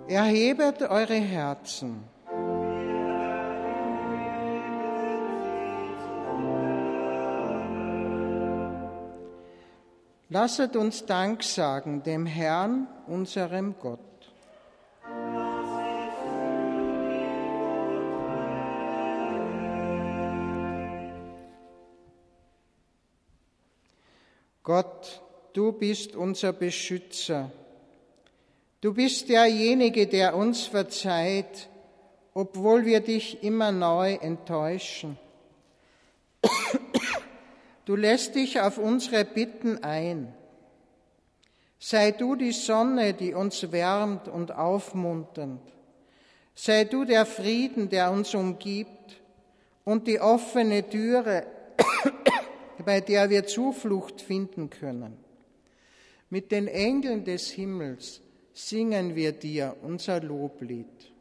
Erhebet 0.08 0.80
eure 0.80 1.12
Herzen. 1.12 2.04
Lasset 10.30 10.74
uns 10.74 11.04
Dank 11.04 11.42
sagen 11.42 12.02
dem 12.02 12.24
Herrn, 12.24 12.88
unserem 13.06 13.74
Gott. 13.78 14.07
Gott, 24.68 25.22
du 25.54 25.72
bist 25.72 26.14
unser 26.14 26.52
Beschützer. 26.52 27.50
Du 28.82 28.92
bist 28.92 29.30
derjenige, 29.30 30.06
der 30.06 30.36
uns 30.36 30.66
verzeiht, 30.66 31.70
obwohl 32.34 32.84
wir 32.84 33.00
dich 33.00 33.42
immer 33.42 33.72
neu 33.72 34.16
enttäuschen. 34.16 35.16
Du 37.86 37.96
lässt 37.96 38.34
dich 38.34 38.60
auf 38.60 38.76
unsere 38.76 39.24
Bitten 39.24 39.82
ein. 39.82 40.34
Sei 41.78 42.10
du 42.10 42.34
die 42.34 42.52
Sonne, 42.52 43.14
die 43.14 43.32
uns 43.32 43.72
wärmt 43.72 44.28
und 44.28 44.52
aufmunternd. 44.52 45.62
Sei 46.54 46.84
du 46.84 47.06
der 47.06 47.24
Frieden, 47.24 47.88
der 47.88 48.10
uns 48.10 48.34
umgibt 48.34 49.16
und 49.86 50.06
die 50.06 50.20
offene 50.20 50.86
Türe, 50.86 51.46
bei 52.84 53.00
der 53.00 53.30
wir 53.30 53.46
Zuflucht 53.46 54.20
finden 54.20 54.70
können. 54.70 55.16
Mit 56.30 56.52
den 56.52 56.68
Engeln 56.68 57.24
des 57.24 57.50
Himmels 57.50 58.20
singen 58.52 59.14
wir 59.14 59.32
dir 59.32 59.76
unser 59.82 60.20
Loblied. 60.20 61.12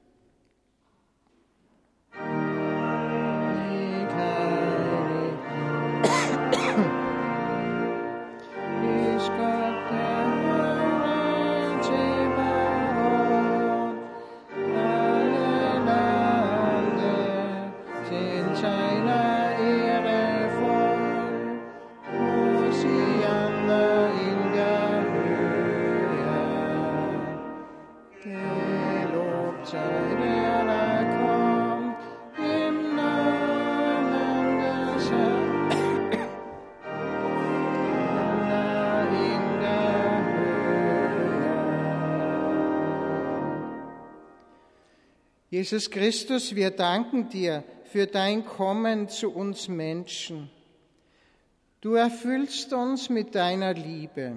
Jesus 45.58 45.90
Christus, 45.90 46.54
wir 46.54 46.70
danken 46.70 47.30
dir 47.30 47.64
für 47.86 48.06
dein 48.06 48.46
Kommen 48.46 49.10
zu 49.10 49.32
uns 49.32 49.68
Menschen. 49.68 50.52
Du 51.82 51.96
erfüllst 51.96 52.74
uns 52.74 53.10
mit 53.10 53.34
deiner 53.34 53.74
Liebe. 53.74 54.36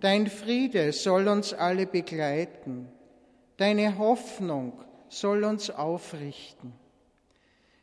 Dein 0.00 0.26
Friede 0.26 0.92
soll 0.92 1.28
uns 1.28 1.54
alle 1.54 1.86
begleiten. 1.86 2.88
Deine 3.56 3.96
Hoffnung 3.96 4.84
soll 5.08 5.44
uns 5.44 5.70
aufrichten. 5.70 6.74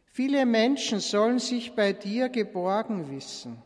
Viele 0.05 0.45
Menschen 0.45 0.99
sollen 0.99 1.39
sich 1.39 1.71
bei 1.71 1.93
dir 1.93 2.29
geborgen 2.29 3.09
wissen. 3.09 3.59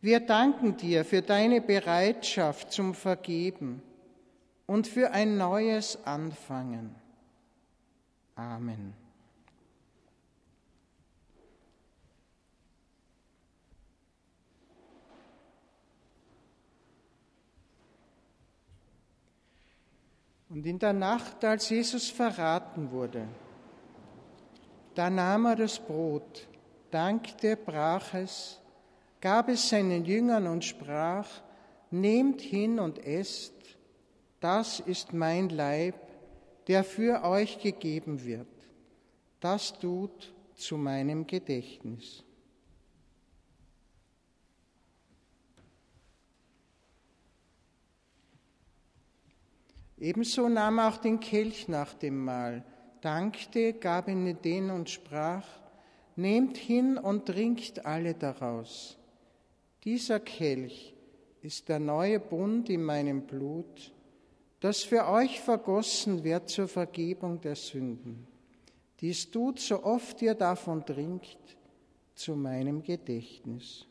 Wir 0.00 0.18
danken 0.18 0.76
dir 0.76 1.04
für 1.04 1.22
deine 1.22 1.60
Bereitschaft 1.60 2.72
zum 2.72 2.94
Vergeben 2.94 3.80
und 4.66 4.88
für 4.88 5.12
ein 5.12 5.36
neues 5.36 6.04
Anfangen. 6.04 6.96
Amen. 8.38 8.94
Und 20.50 20.64
in 20.64 20.78
der 20.78 20.92
Nacht, 20.92 21.44
als 21.44 21.68
Jesus 21.68 22.10
verraten 22.10 22.92
wurde, 22.92 23.26
da 24.94 25.10
nahm 25.10 25.46
er 25.46 25.56
das 25.56 25.80
Brot, 25.80 26.46
dankte, 26.92 27.56
brach 27.56 28.14
es, 28.14 28.60
gab 29.20 29.48
es 29.48 29.68
seinen 29.68 30.04
Jüngern 30.04 30.46
und 30.46 30.64
sprach, 30.64 31.28
Nehmt 31.90 32.40
hin 32.40 32.78
und 32.78 33.04
esst, 33.04 33.54
das 34.38 34.78
ist 34.78 35.12
mein 35.12 35.48
Leib, 35.48 36.07
der 36.68 36.84
für 36.84 37.24
euch 37.24 37.58
gegeben 37.58 38.24
wird. 38.24 38.46
Das 39.40 39.78
tut 39.78 40.34
zu 40.54 40.76
meinem 40.76 41.26
Gedächtnis. 41.26 42.22
Ebenso 50.00 50.48
nahm 50.48 50.78
er 50.78 50.88
auch 50.88 50.98
den 50.98 51.18
Kelch 51.18 51.66
nach 51.66 51.94
dem 51.94 52.24
Mahl, 52.24 52.64
dankte, 53.00 53.72
gab 53.72 54.06
ihn 54.08 54.40
den 54.42 54.70
und 54.70 54.90
sprach, 54.90 55.46
Nehmt 56.14 56.56
hin 56.56 56.98
und 56.98 57.26
trinkt 57.26 57.86
alle 57.86 58.12
daraus. 58.12 58.98
Dieser 59.84 60.18
Kelch 60.18 60.94
ist 61.42 61.68
der 61.68 61.78
neue 61.78 62.18
Bund 62.18 62.68
in 62.70 62.82
meinem 62.82 63.22
Blut, 63.22 63.92
das 64.60 64.82
für 64.82 65.06
euch 65.06 65.40
vergossen 65.40 66.24
wird 66.24 66.48
zur 66.48 66.68
Vergebung 66.68 67.40
der 67.40 67.56
Sünden. 67.56 68.26
Dies 69.00 69.30
tut, 69.30 69.60
so 69.60 69.82
oft 69.84 70.20
ihr 70.22 70.34
davon 70.34 70.84
trinkt, 70.84 71.38
zu 72.14 72.34
meinem 72.34 72.82
Gedächtnis. 72.82 73.87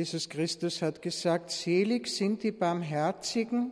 Jesus 0.00 0.30
Christus 0.30 0.80
hat 0.80 1.02
gesagt, 1.02 1.50
selig 1.50 2.06
sind 2.08 2.42
die 2.42 2.52
Barmherzigen, 2.52 3.70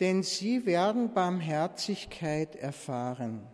denn 0.00 0.24
sie 0.24 0.66
werden 0.66 1.14
Barmherzigkeit 1.14 2.56
erfahren. 2.56 3.46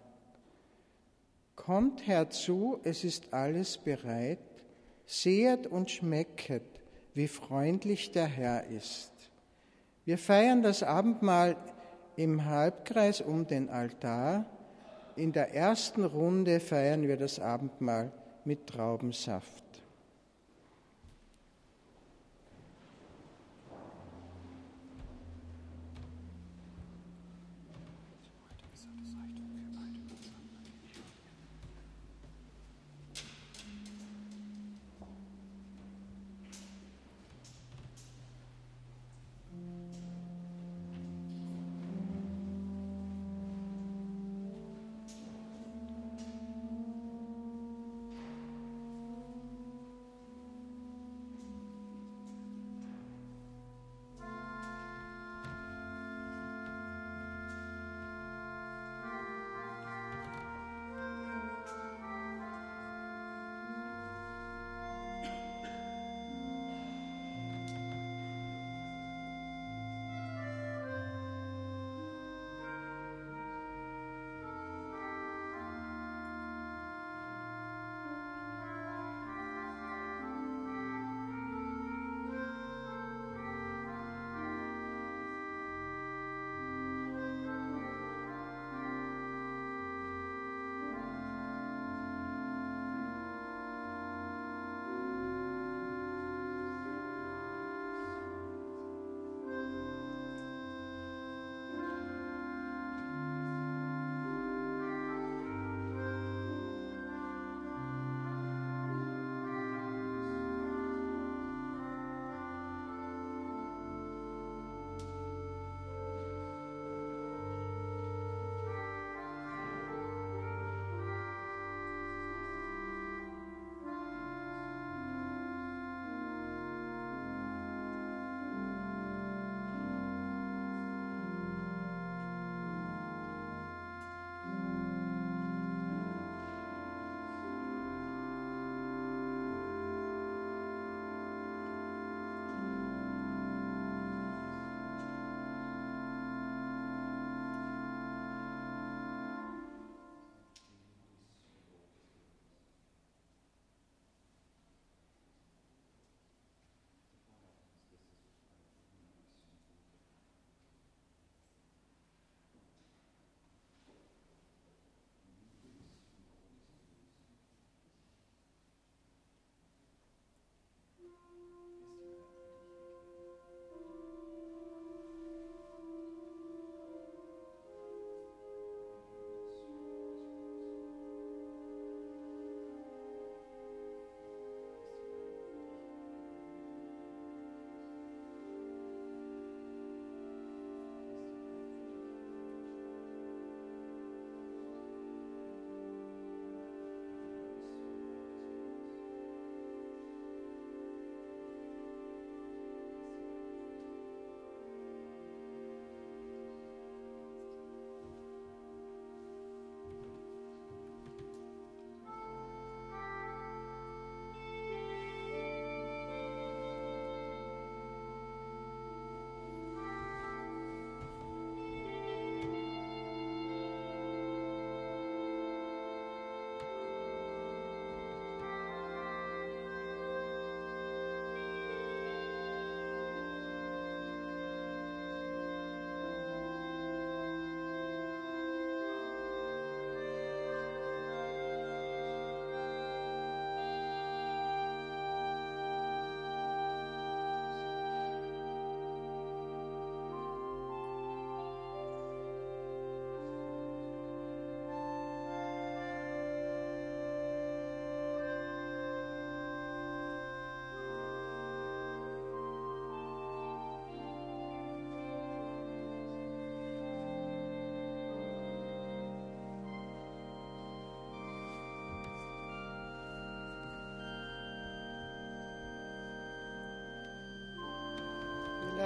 Kommt 1.57 2.07
herzu, 2.07 2.81
es 2.85 3.05
ist 3.05 3.35
alles 3.35 3.77
bereit, 3.77 4.39
Sehet 5.05 5.67
und 5.67 5.91
schmecket, 5.91 6.63
wie 7.13 7.29
freundlich 7.29 8.13
der 8.13 8.29
Herr 8.29 8.67
ist. 8.69 9.13
Wir 10.07 10.17
feiern 10.17 10.63
das 10.63 10.83
Abendmahl 10.83 11.55
im 12.17 12.47
Halbkreis 12.47 13.21
um 13.21 13.47
den 13.47 13.69
Altar. 13.69 14.47
In 15.17 15.33
der 15.33 15.53
ersten 15.55 16.03
Runde 16.03 16.61
feiern 16.61 17.07
wir 17.07 17.19
das 17.19 17.39
Abendmahl 17.39 18.11
mit 18.47 18.69
Traubensaft. 18.69 19.66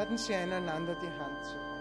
Laden 0.00 0.16
Sie 0.16 0.34
einander 0.34 0.94
die 0.94 1.12
Hand 1.20 1.44
zu. 1.44 1.79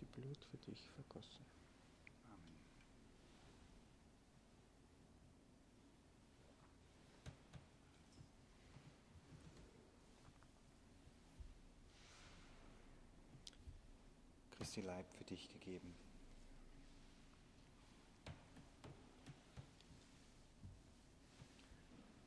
Die 0.00 0.04
Blut 0.06 0.44
für 0.50 0.56
dich 0.58 0.90
vergossen. 0.90 1.44
Amen. 2.28 2.58
Christi 14.52 14.80
Leib 14.80 15.10
für 15.12 15.24
dich 15.24 15.48
gegeben. 15.48 15.94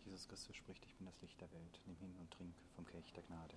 Jesus 0.05 0.28
Christus 0.28 0.55
spricht, 0.55 0.84
ich 0.86 0.95
bin 0.95 1.05
das 1.05 1.22
Licht 1.22 1.39
der 1.39 1.51
Welt. 1.51 1.80
Nimm 1.86 1.97
hin 1.97 2.16
und 2.20 2.32
trink 2.32 2.53
vom 2.76 2.86
Kelch 2.86 3.14
der 3.14 3.24
Gnade. 3.24 3.55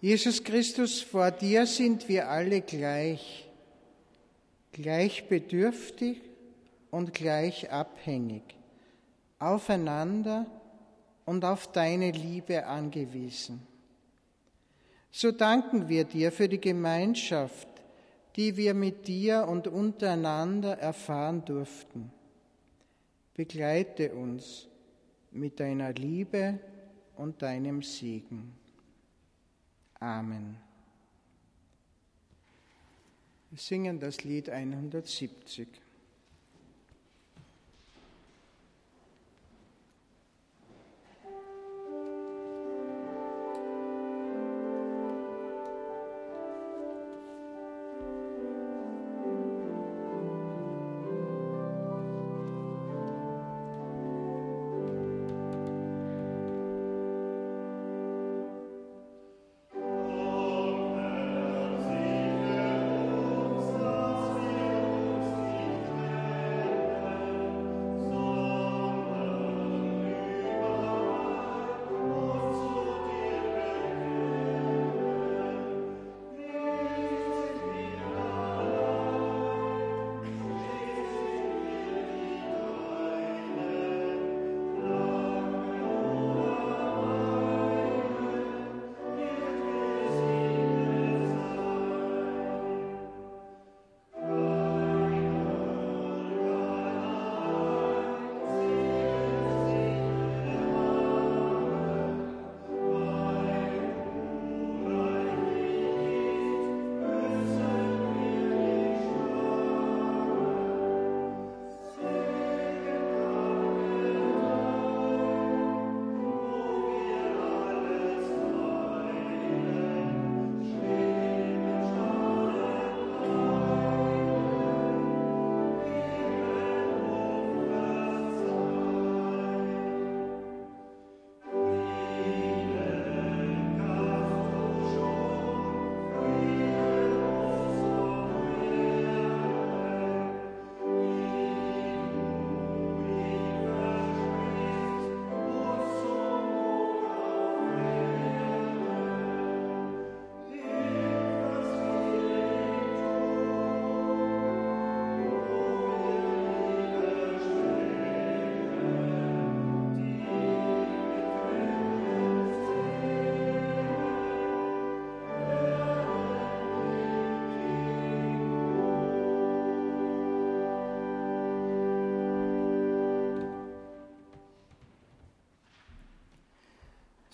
Jesus 0.00 0.44
Christus, 0.44 1.00
vor 1.00 1.32
dir 1.32 1.66
sind 1.66 2.08
wir 2.08 2.28
alle 2.28 2.60
gleich, 2.60 3.48
gleich 4.70 5.28
bedürftig 5.28 6.20
und 6.92 7.12
gleich 7.12 7.72
abhängig, 7.72 8.42
aufeinander 9.40 10.46
und 11.24 11.44
auf 11.44 11.72
deine 11.72 12.12
Liebe 12.12 12.64
angewiesen. 12.66 13.66
So 15.10 15.32
danken 15.32 15.88
wir 15.88 16.04
dir 16.04 16.30
für 16.30 16.48
die 16.48 16.60
Gemeinschaft, 16.60 17.68
die 18.36 18.56
wir 18.56 18.74
mit 18.74 19.08
dir 19.08 19.48
und 19.48 19.66
untereinander 19.66 20.78
erfahren 20.78 21.44
durften. 21.44 22.12
Begleite 23.34 24.14
uns 24.14 24.68
mit 25.32 25.58
deiner 25.58 25.92
Liebe 25.92 26.60
und 27.16 27.42
deinem 27.42 27.82
Segen. 27.82 28.57
Amen. 30.00 30.56
Wir 33.50 33.58
singen 33.58 33.98
das 33.98 34.24
Lied 34.24 34.50
170. 34.50 35.68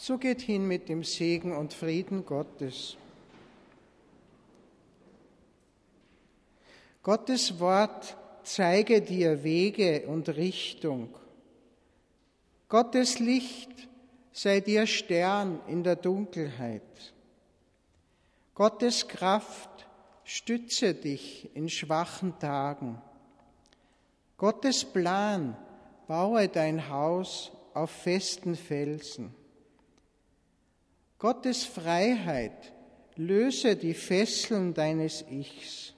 So 0.07 0.19
geht 0.19 0.43
hin 0.43 0.69
mit 0.69 0.91
dem 0.91 1.03
Segen 1.03 1.57
und 1.57 1.73
Frieden 1.73 2.27
Gottes. 2.27 2.99
Gottes 7.03 7.59
Wort 7.59 8.15
zeige 8.43 9.01
dir 9.01 9.43
Wege 9.43 10.07
und 10.07 10.29
Richtung. 10.29 11.09
Gottes 12.69 13.19
Licht 13.19 13.71
sei 14.31 14.61
dir 14.61 14.87
Stern 14.87 15.63
in 15.69 15.83
der 15.83 15.97
Dunkelheit. 15.97 17.15
Gottes 18.55 19.09
Kraft 19.09 19.87
stütze 20.23 20.93
dich 20.93 21.49
in 21.57 21.71
schwachen 21.71 22.39
Tagen. 22.39 23.01
Gottes 24.37 24.85
Plan 24.85 25.57
baue 26.07 26.47
dein 26.49 26.91
Haus 26.91 27.53
auf 27.73 27.91
festen 27.91 28.55
Felsen. 28.55 29.35
Gottes 31.25 31.65
Freiheit 31.65 32.75
löse 33.17 33.77
die 33.77 33.95
Fesseln 33.95 34.75
deines 34.75 35.25
Ichs. 35.31 35.95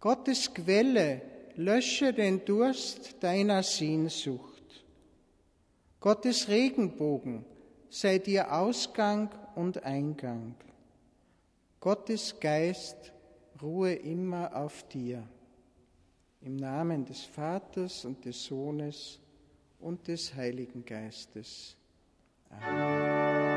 Gottes 0.00 0.52
Quelle 0.52 1.22
lösche 1.54 2.12
den 2.12 2.44
Durst 2.44 3.16
deiner 3.22 3.62
Sehnsucht. 3.62 4.84
Gottes 5.98 6.48
Regenbogen 6.48 7.46
sei 7.88 8.18
dir 8.18 8.52
Ausgang 8.52 9.30
und 9.54 9.82
Eingang. 9.82 10.54
Gottes 11.80 12.38
Geist 12.38 13.14
ruhe 13.62 13.94
immer 13.94 14.54
auf 14.54 14.86
dir. 14.88 15.26
Im 16.42 16.56
Namen 16.56 17.06
des 17.06 17.22
Vaters 17.22 18.04
und 18.04 18.22
des 18.26 18.44
Sohnes 18.44 19.18
und 19.80 20.06
des 20.06 20.34
Heiligen 20.34 20.84
Geistes. 20.84 21.77
啊。 22.50 23.47